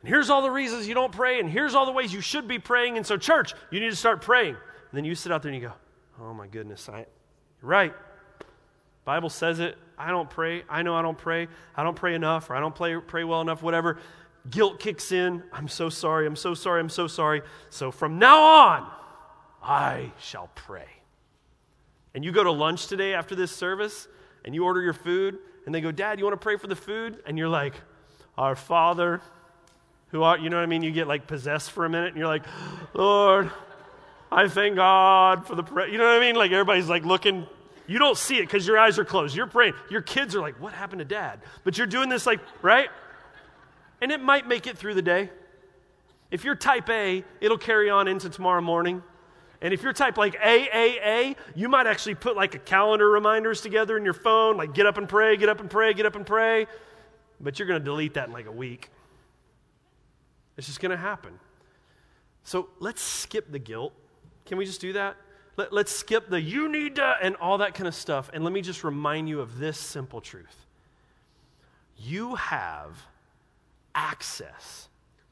And 0.00 0.08
here's 0.08 0.30
all 0.30 0.40
the 0.40 0.50
reasons 0.50 0.88
you 0.88 0.94
don't 0.94 1.12
pray, 1.12 1.40
and 1.40 1.50
here's 1.50 1.74
all 1.74 1.84
the 1.84 1.92
ways 1.92 2.12
you 2.12 2.22
should 2.22 2.48
be 2.48 2.58
praying. 2.58 2.96
And 2.96 3.06
so, 3.06 3.18
church, 3.18 3.52
you 3.70 3.80
need 3.80 3.90
to 3.90 3.96
start 3.96 4.22
praying. 4.22 4.54
And 4.54 4.96
then 4.96 5.04
you 5.04 5.14
sit 5.14 5.30
out 5.30 5.42
there 5.42 5.52
and 5.52 5.60
you 5.60 5.68
go, 5.68 5.74
Oh 6.20 6.34
my 6.34 6.46
goodness, 6.46 6.88
I, 6.88 7.06
you're 7.60 7.70
right. 7.70 7.94
Bible 9.04 9.30
says 9.30 9.58
it. 9.58 9.76
I 9.96 10.10
don't 10.10 10.30
pray. 10.30 10.62
I 10.68 10.82
know 10.82 10.94
I 10.94 11.02
don't 11.02 11.18
pray. 11.18 11.48
I 11.74 11.82
don't 11.82 11.96
pray 11.96 12.14
enough 12.14 12.50
or 12.50 12.54
I 12.54 12.60
don't 12.60 12.74
play, 12.74 12.96
pray 12.96 13.24
well 13.24 13.40
enough, 13.40 13.62
whatever. 13.62 13.98
Guilt 14.48 14.78
kicks 14.78 15.12
in. 15.12 15.42
I'm 15.52 15.68
so 15.68 15.88
sorry. 15.88 16.26
I'm 16.26 16.36
so 16.36 16.54
sorry. 16.54 16.80
I'm 16.80 16.88
so 16.88 17.06
sorry. 17.06 17.42
So 17.70 17.90
from 17.90 18.18
now 18.18 18.42
on, 18.42 18.90
I 19.62 20.12
shall 20.20 20.50
pray. 20.54 20.86
And 22.14 22.24
you 22.24 22.32
go 22.32 22.44
to 22.44 22.50
lunch 22.50 22.86
today 22.86 23.14
after 23.14 23.34
this 23.34 23.50
service 23.50 24.08
and 24.44 24.54
you 24.54 24.64
order 24.64 24.80
your 24.80 24.92
food 24.92 25.38
and 25.66 25.74
they 25.74 25.80
go, 25.80 25.90
Dad, 25.90 26.18
you 26.18 26.24
want 26.24 26.40
to 26.40 26.42
pray 26.42 26.56
for 26.56 26.66
the 26.66 26.76
food? 26.76 27.22
And 27.26 27.36
you're 27.36 27.48
like, 27.48 27.74
Our 28.36 28.56
Father, 28.56 29.20
who 30.08 30.22
are, 30.22 30.38
you 30.38 30.48
know 30.48 30.56
what 30.56 30.62
I 30.62 30.66
mean? 30.66 30.82
You 30.82 30.90
get 30.90 31.08
like 31.08 31.26
possessed 31.26 31.70
for 31.72 31.84
a 31.84 31.90
minute 31.90 32.08
and 32.08 32.16
you're 32.16 32.28
like, 32.28 32.44
Lord, 32.94 33.50
I 34.30 34.48
thank 34.48 34.76
God 34.76 35.46
for 35.46 35.54
the 35.54 35.62
prayer. 35.62 35.88
You 35.88 35.98
know 35.98 36.04
what 36.04 36.16
I 36.16 36.20
mean? 36.20 36.36
Like 36.36 36.52
everybody's 36.52 36.88
like 36.88 37.04
looking. 37.04 37.46
You 37.86 37.98
don't 37.98 38.18
see 38.18 38.36
it 38.36 38.42
because 38.42 38.66
your 38.66 38.78
eyes 38.78 38.98
are 38.98 39.04
closed. 39.04 39.34
You're 39.34 39.46
praying. 39.46 39.74
Your 39.90 40.02
kids 40.02 40.34
are 40.34 40.40
like, 40.40 40.60
what 40.60 40.72
happened 40.72 40.98
to 40.98 41.04
dad? 41.04 41.40
But 41.64 41.78
you're 41.78 41.86
doing 41.86 42.08
this 42.08 42.26
like, 42.26 42.40
right? 42.60 42.88
And 44.00 44.12
it 44.12 44.20
might 44.20 44.46
make 44.46 44.66
it 44.66 44.76
through 44.76 44.94
the 44.94 45.02
day. 45.02 45.30
If 46.30 46.44
you're 46.44 46.54
type 46.54 46.90
A, 46.90 47.24
it'll 47.40 47.58
carry 47.58 47.88
on 47.88 48.06
into 48.06 48.28
tomorrow 48.28 48.60
morning. 48.60 49.02
And 49.60 49.74
if 49.74 49.82
you're 49.82 49.92
type 49.92 50.18
like 50.18 50.38
AAA, 50.38 51.36
you 51.54 51.68
might 51.68 51.86
actually 51.86 52.14
put 52.14 52.36
like 52.36 52.54
a 52.54 52.58
calendar 52.58 53.08
reminders 53.08 53.60
together 53.60 53.96
in 53.96 54.04
your 54.04 54.14
phone, 54.14 54.56
like 54.56 54.74
get 54.74 54.86
up 54.86 54.98
and 54.98 55.08
pray, 55.08 55.36
get 55.36 55.48
up 55.48 55.60
and 55.60 55.70
pray, 55.70 55.94
get 55.94 56.06
up 56.06 56.14
and 56.14 56.26
pray. 56.26 56.66
But 57.40 57.58
you're 57.58 57.66
going 57.66 57.80
to 57.80 57.84
delete 57.84 58.14
that 58.14 58.28
in 58.28 58.32
like 58.32 58.46
a 58.46 58.52
week. 58.52 58.90
It's 60.56 60.66
just 60.66 60.80
going 60.80 60.90
to 60.90 60.96
happen. 60.96 61.38
So 62.44 62.68
let's 62.78 63.00
skip 63.00 63.50
the 63.50 63.58
guilt. 63.58 63.92
Can 64.48 64.58
we 64.58 64.64
just 64.64 64.80
do 64.80 64.94
that? 64.94 65.16
Let, 65.56 65.72
us 65.72 65.90
skip 65.90 66.28
the 66.28 66.40
you 66.40 66.68
need 66.68 66.96
to 66.96 67.14
and 67.20 67.36
all 67.36 67.58
that 67.58 67.74
kind 67.74 67.86
of 67.86 67.94
stuff. 67.94 68.30
And 68.32 68.44
let 68.44 68.52
me 68.52 68.60
just 68.60 68.82
remind 68.82 69.28
you 69.28 69.40
of 69.40 69.58
this 69.58 69.78
simple 69.78 70.20
truth 70.20 70.66
you 72.00 72.36
have 72.36 72.92
access 73.94 74.88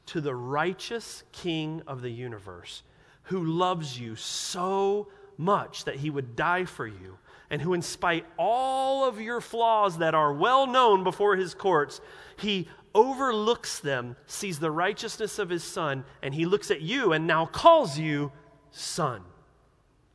to 0.07 0.21
the 0.21 0.35
righteous 0.35 1.23
King 1.31 1.83
of 1.87 2.03
the 2.03 2.11
universe 2.11 2.83
who 3.25 3.45
loves 3.45 3.99
you 3.99 4.17
so 4.17 5.09
much 5.39 5.85
that 5.85 5.97
he 5.97 6.11
would 6.11 6.35
die 6.35 6.65
for 6.65 6.87
you, 6.87 7.19
and 7.51 7.63
who, 7.63 7.75
in 7.75 7.83
spite 7.83 8.25
all 8.37 9.05
of 9.05 9.21
your 9.21 9.41
flaws 9.41 9.99
that 9.99 10.15
are 10.15 10.33
well 10.33 10.67
known 10.67 11.05
before 11.05 11.37
his 11.37 11.55
courts, 11.55 12.01
he 12.37 12.69
overlooks 12.95 13.79
them, 13.79 14.17
sees 14.27 14.59
the 14.59 14.71
righteousness 14.71 15.39
of 15.39 15.51
his 15.51 15.63
son, 15.63 16.05
and 16.23 16.35
he 16.35 16.47
looks 16.47 16.71
at 16.71 16.81
you 16.81 17.13
and 17.13 17.27
now 17.27 17.47
calls 17.47 17.99
you 17.99 18.33
son, 18.77 19.23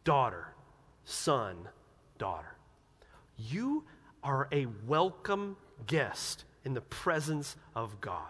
daughter, 0.04 0.54
son, 1.04 1.68
daughter. 2.20 2.56
You 3.38 3.86
are 4.24 4.48
a 4.52 4.68
welcome 4.86 5.58
guest 5.88 6.46
in 6.64 6.76
the 6.76 6.82
presence 6.82 7.56
of 7.76 8.00
God. 8.02 8.24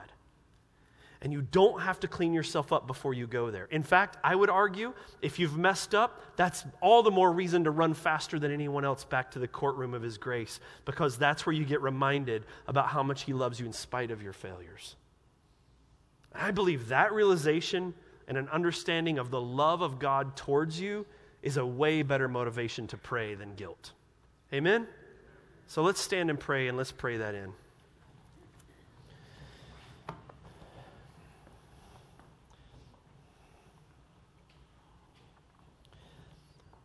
And 1.21 1.33
you 1.33 1.41
don't 1.41 1.81
have 1.81 1.99
to 1.99 2.07
clean 2.07 2.33
yourself 2.33 2.71
up 2.71 2.87
before 2.87 3.13
you 3.13 3.27
go 3.27 3.51
there. 3.51 3.65
In 3.65 3.83
fact, 3.83 4.17
I 4.23 4.33
would 4.33 4.49
argue 4.49 4.93
if 5.21 5.37
you've 5.37 5.57
messed 5.57 5.93
up, 5.93 6.21
that's 6.37 6.63
all 6.79 7.03
the 7.03 7.11
more 7.11 7.31
reason 7.31 7.65
to 7.65 7.71
run 7.71 7.93
faster 7.93 8.39
than 8.39 8.51
anyone 8.51 8.85
else 8.85 9.03
back 9.03 9.31
to 9.31 9.39
the 9.39 9.49
courtroom 9.49 9.93
of 9.93 10.01
His 10.01 10.17
grace, 10.17 10.61
because 10.85 11.17
that's 11.17 11.45
where 11.45 11.53
you 11.53 11.65
get 11.65 11.81
reminded 11.81 12.45
about 12.67 12.87
how 12.87 13.03
much 13.03 13.23
He 13.23 13.33
loves 13.33 13.59
you 13.59 13.65
in 13.65 13.73
spite 13.73 14.11
of 14.11 14.23
your 14.23 14.33
failures. 14.33 14.95
I 16.33 16.51
believe 16.51 16.87
that 16.87 17.11
realization 17.11 17.93
and 18.31 18.37
an 18.37 18.47
understanding 18.47 19.19
of 19.19 19.29
the 19.29 19.41
love 19.41 19.81
of 19.81 19.99
God 19.99 20.37
towards 20.37 20.79
you 20.79 21.05
is 21.41 21.57
a 21.57 21.65
way 21.65 22.01
better 22.01 22.29
motivation 22.29 22.87
to 22.87 22.95
pray 22.95 23.35
than 23.35 23.55
guilt. 23.55 23.91
Amen? 24.53 24.87
So 25.67 25.83
let's 25.83 25.99
stand 25.99 26.29
and 26.29 26.39
pray 26.39 26.69
and 26.69 26.77
let's 26.77 26.93
pray 26.93 27.17
that 27.17 27.35
in. 27.35 27.51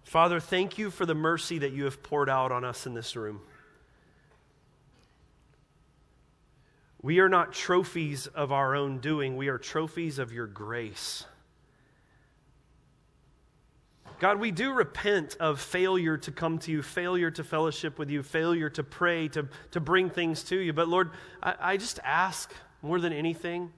Father, 0.03 0.41
thank 0.41 0.79
you 0.79 0.91
for 0.91 1.07
the 1.07 1.15
mercy 1.15 1.59
that 1.59 1.71
you 1.71 1.85
have 1.85 2.03
poured 2.03 2.29
out 2.29 2.51
on 2.51 2.65
us 2.65 2.87
in 2.87 2.95
this 2.95 3.15
room. 3.15 3.41
We 7.03 7.21
are 7.21 7.29
not 7.29 7.53
trophies 7.53 8.27
of 8.27 8.51
our 8.51 8.75
own 8.75 8.99
doing, 8.99 9.37
we 9.37 9.47
are 9.47 9.59
trophies 9.59 10.19
of 10.19 10.33
your 10.33 10.49
grace. 10.49 11.25
God, 14.19 14.41
we 14.41 14.51
do 14.51 14.73
repent 14.73 15.37
of 15.41 15.61
failure 15.61 16.17
to 16.17 16.31
come 16.33 16.59
to 16.61 16.73
you, 16.73 16.83
failure 16.83 17.31
to 17.31 17.45
fellowship 17.45 17.99
with 17.99 18.09
you, 18.09 18.23
failure 18.23 18.71
to 18.71 18.83
pray, 18.83 19.29
to, 19.29 19.49
to 19.73 19.81
bring 19.81 20.09
things 20.09 20.43
to 20.45 20.57
you. 20.57 20.73
But 20.73 20.89
Lord, 20.89 21.11
I, 21.43 21.55
I 21.61 21.77
just 21.77 22.01
ask 22.03 22.53
more 22.81 22.99
than 22.99 23.13
anything, 23.13 23.73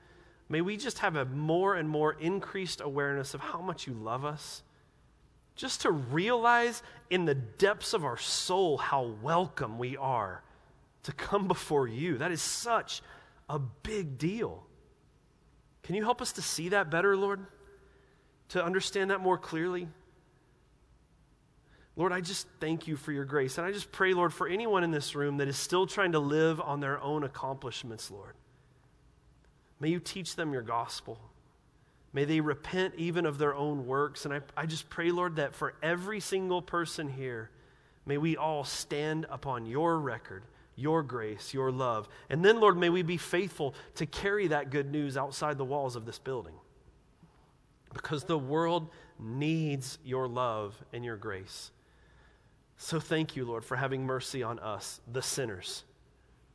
may 0.48 0.60
we 0.60 0.76
just 0.76 1.00
have 1.00 1.16
a 1.16 1.24
more 1.24 1.74
and 1.74 1.88
more 1.88 2.12
increased 2.12 2.80
awareness 2.80 3.34
of 3.34 3.40
how 3.40 3.60
much 3.60 3.86
you 3.88 3.94
love 3.94 4.24
us. 4.24 4.62
Just 5.56 5.80
to 5.82 5.90
realize 5.90 6.84
in 7.10 7.24
the 7.24 7.34
depths 7.34 7.92
of 7.92 8.04
our 8.04 8.16
soul 8.16 8.76
how 8.76 9.14
welcome 9.20 9.76
we 9.76 9.96
are 9.96 10.42
to 11.02 11.12
come 11.12 11.48
before 11.48 11.88
you. 11.88 12.18
That 12.18 12.30
is 12.30 12.40
such 12.40 13.02
a 13.48 13.58
big 13.58 14.18
deal. 14.18 14.62
Can 15.82 15.96
you 15.96 16.04
help 16.04 16.22
us 16.22 16.32
to 16.34 16.42
see 16.42 16.68
that 16.68 16.90
better, 16.90 17.16
Lord? 17.16 17.44
To 18.50 18.64
understand 18.64 19.10
that 19.10 19.20
more 19.20 19.36
clearly? 19.36 19.88
Lord, 21.98 22.12
I 22.12 22.20
just 22.20 22.46
thank 22.60 22.86
you 22.86 22.94
for 22.94 23.10
your 23.10 23.24
grace. 23.24 23.58
And 23.58 23.66
I 23.66 23.72
just 23.72 23.90
pray, 23.90 24.14
Lord, 24.14 24.32
for 24.32 24.46
anyone 24.46 24.84
in 24.84 24.92
this 24.92 25.16
room 25.16 25.38
that 25.38 25.48
is 25.48 25.56
still 25.56 25.84
trying 25.84 26.12
to 26.12 26.20
live 26.20 26.60
on 26.60 26.78
their 26.78 27.02
own 27.02 27.24
accomplishments, 27.24 28.08
Lord. 28.08 28.34
May 29.80 29.88
you 29.88 29.98
teach 29.98 30.36
them 30.36 30.52
your 30.52 30.62
gospel. 30.62 31.18
May 32.12 32.24
they 32.24 32.40
repent 32.40 32.94
even 32.96 33.26
of 33.26 33.38
their 33.38 33.52
own 33.52 33.84
works. 33.84 34.24
And 34.24 34.32
I, 34.32 34.40
I 34.56 34.64
just 34.66 34.88
pray, 34.88 35.10
Lord, 35.10 35.36
that 35.36 35.56
for 35.56 35.74
every 35.82 36.20
single 36.20 36.62
person 36.62 37.08
here, 37.08 37.50
may 38.06 38.16
we 38.16 38.36
all 38.36 38.62
stand 38.62 39.26
upon 39.28 39.66
your 39.66 39.98
record, 39.98 40.44
your 40.76 41.02
grace, 41.02 41.52
your 41.52 41.72
love. 41.72 42.08
And 42.30 42.44
then, 42.44 42.60
Lord, 42.60 42.78
may 42.78 42.90
we 42.90 43.02
be 43.02 43.16
faithful 43.16 43.74
to 43.96 44.06
carry 44.06 44.46
that 44.46 44.70
good 44.70 44.92
news 44.92 45.16
outside 45.16 45.58
the 45.58 45.64
walls 45.64 45.96
of 45.96 46.06
this 46.06 46.20
building. 46.20 46.54
Because 47.92 48.22
the 48.22 48.38
world 48.38 48.88
needs 49.18 49.98
your 50.04 50.28
love 50.28 50.80
and 50.92 51.04
your 51.04 51.16
grace. 51.16 51.72
So 52.78 53.00
thank 53.00 53.34
you, 53.34 53.44
Lord, 53.44 53.64
for 53.64 53.76
having 53.76 54.06
mercy 54.06 54.42
on 54.42 54.60
us, 54.60 55.00
the 55.12 55.20
sinners, 55.20 55.82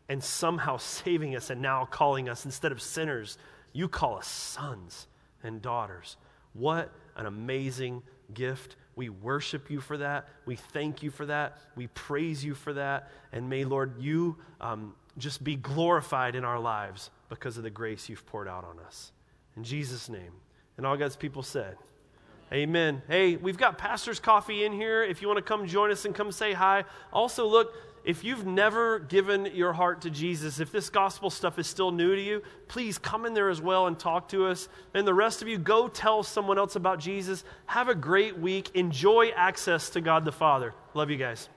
and 0.08 0.24
somehow 0.24 0.78
saving 0.78 1.36
us 1.36 1.50
and 1.50 1.62
now 1.62 1.86
calling 1.86 2.30
us, 2.30 2.46
instead 2.46 2.72
of 2.72 2.82
sinners, 2.82 3.38
you 3.74 3.90
call 3.90 4.18
us 4.18 4.28
sons 4.28 5.08
and 5.44 5.62
daughters. 5.62 6.16
What 6.54 6.92
an 7.18 7.26
amazing 7.26 8.04
gift. 8.34 8.78
We 8.96 9.10
worship 9.10 9.70
you 9.70 9.82
for 9.82 9.98
that. 9.98 10.30
We 10.46 10.56
thank 10.56 11.04
you 11.04 11.12
for 11.12 11.26
that. 11.26 11.58
We 11.76 11.88
praise 11.88 12.44
you 12.44 12.54
for 12.54 12.74
that. 12.74 13.12
And 13.34 13.50
may, 13.50 13.66
Lord, 13.66 14.00
you 14.00 14.38
um, 14.62 14.94
just 15.18 15.44
be 15.44 15.56
glorified 15.58 16.36
in 16.36 16.46
our 16.46 16.60
lives 16.60 17.10
because 17.28 17.58
of 17.58 17.64
the 17.64 17.70
grace 17.70 18.08
you've 18.08 18.26
poured 18.26 18.48
out 18.48 18.64
on 18.64 18.80
us. 18.80 19.12
In 19.58 19.64
Jesus' 19.64 20.08
name. 20.08 20.32
And 20.78 20.86
all 20.86 20.96
God's 20.96 21.16
people 21.16 21.44
said, 21.44 21.76
Amen. 22.54 23.02
Hey, 23.08 23.36
we've 23.36 23.58
got 23.58 23.80
pastor's 23.80 24.20
coffee 24.20 24.64
in 24.64 24.74
here 24.74 25.04
if 25.04 25.24
you 25.24 25.28
want 25.28 25.38
to 25.38 25.44
come 25.44 25.66
join 25.66 25.90
us 25.90 26.06
and 26.06 26.14
come 26.14 26.32
say 26.32 26.54
hi. 26.54 26.84
Also, 27.12 27.48
look, 27.48 27.74
if 28.04 28.24
you've 28.24 28.46
never 28.46 29.00
given 29.00 29.46
your 29.56 29.74
heart 29.74 30.02
to 30.02 30.12
Jesus, 30.12 30.60
if 30.60 30.72
this 30.72 30.92
gospel 30.92 31.32
stuff 31.32 31.58
is 31.58 31.66
still 31.66 31.92
new 31.92 32.16
to 32.16 32.22
you, 32.22 32.44
please 32.68 33.00
come 33.00 33.26
in 33.26 33.34
there 33.34 33.50
as 33.50 33.60
well 33.60 33.88
and 33.88 33.98
talk 33.98 34.28
to 34.30 34.46
us. 34.46 34.70
And 34.94 35.08
the 35.08 35.16
rest 35.16 35.42
of 35.42 35.48
you, 35.48 35.58
go 35.58 35.88
tell 35.88 36.22
someone 36.22 36.60
else 36.60 36.76
about 36.76 37.00
Jesus. 37.00 37.44
Have 37.66 37.90
a 37.90 37.96
great 37.96 38.38
week. 38.38 38.70
Enjoy 38.76 39.30
access 39.36 39.90
to 39.92 40.02
God 40.02 40.24
the 40.24 40.32
Father. 40.32 40.76
Love 40.94 41.10
you 41.10 41.18
guys. 41.18 41.50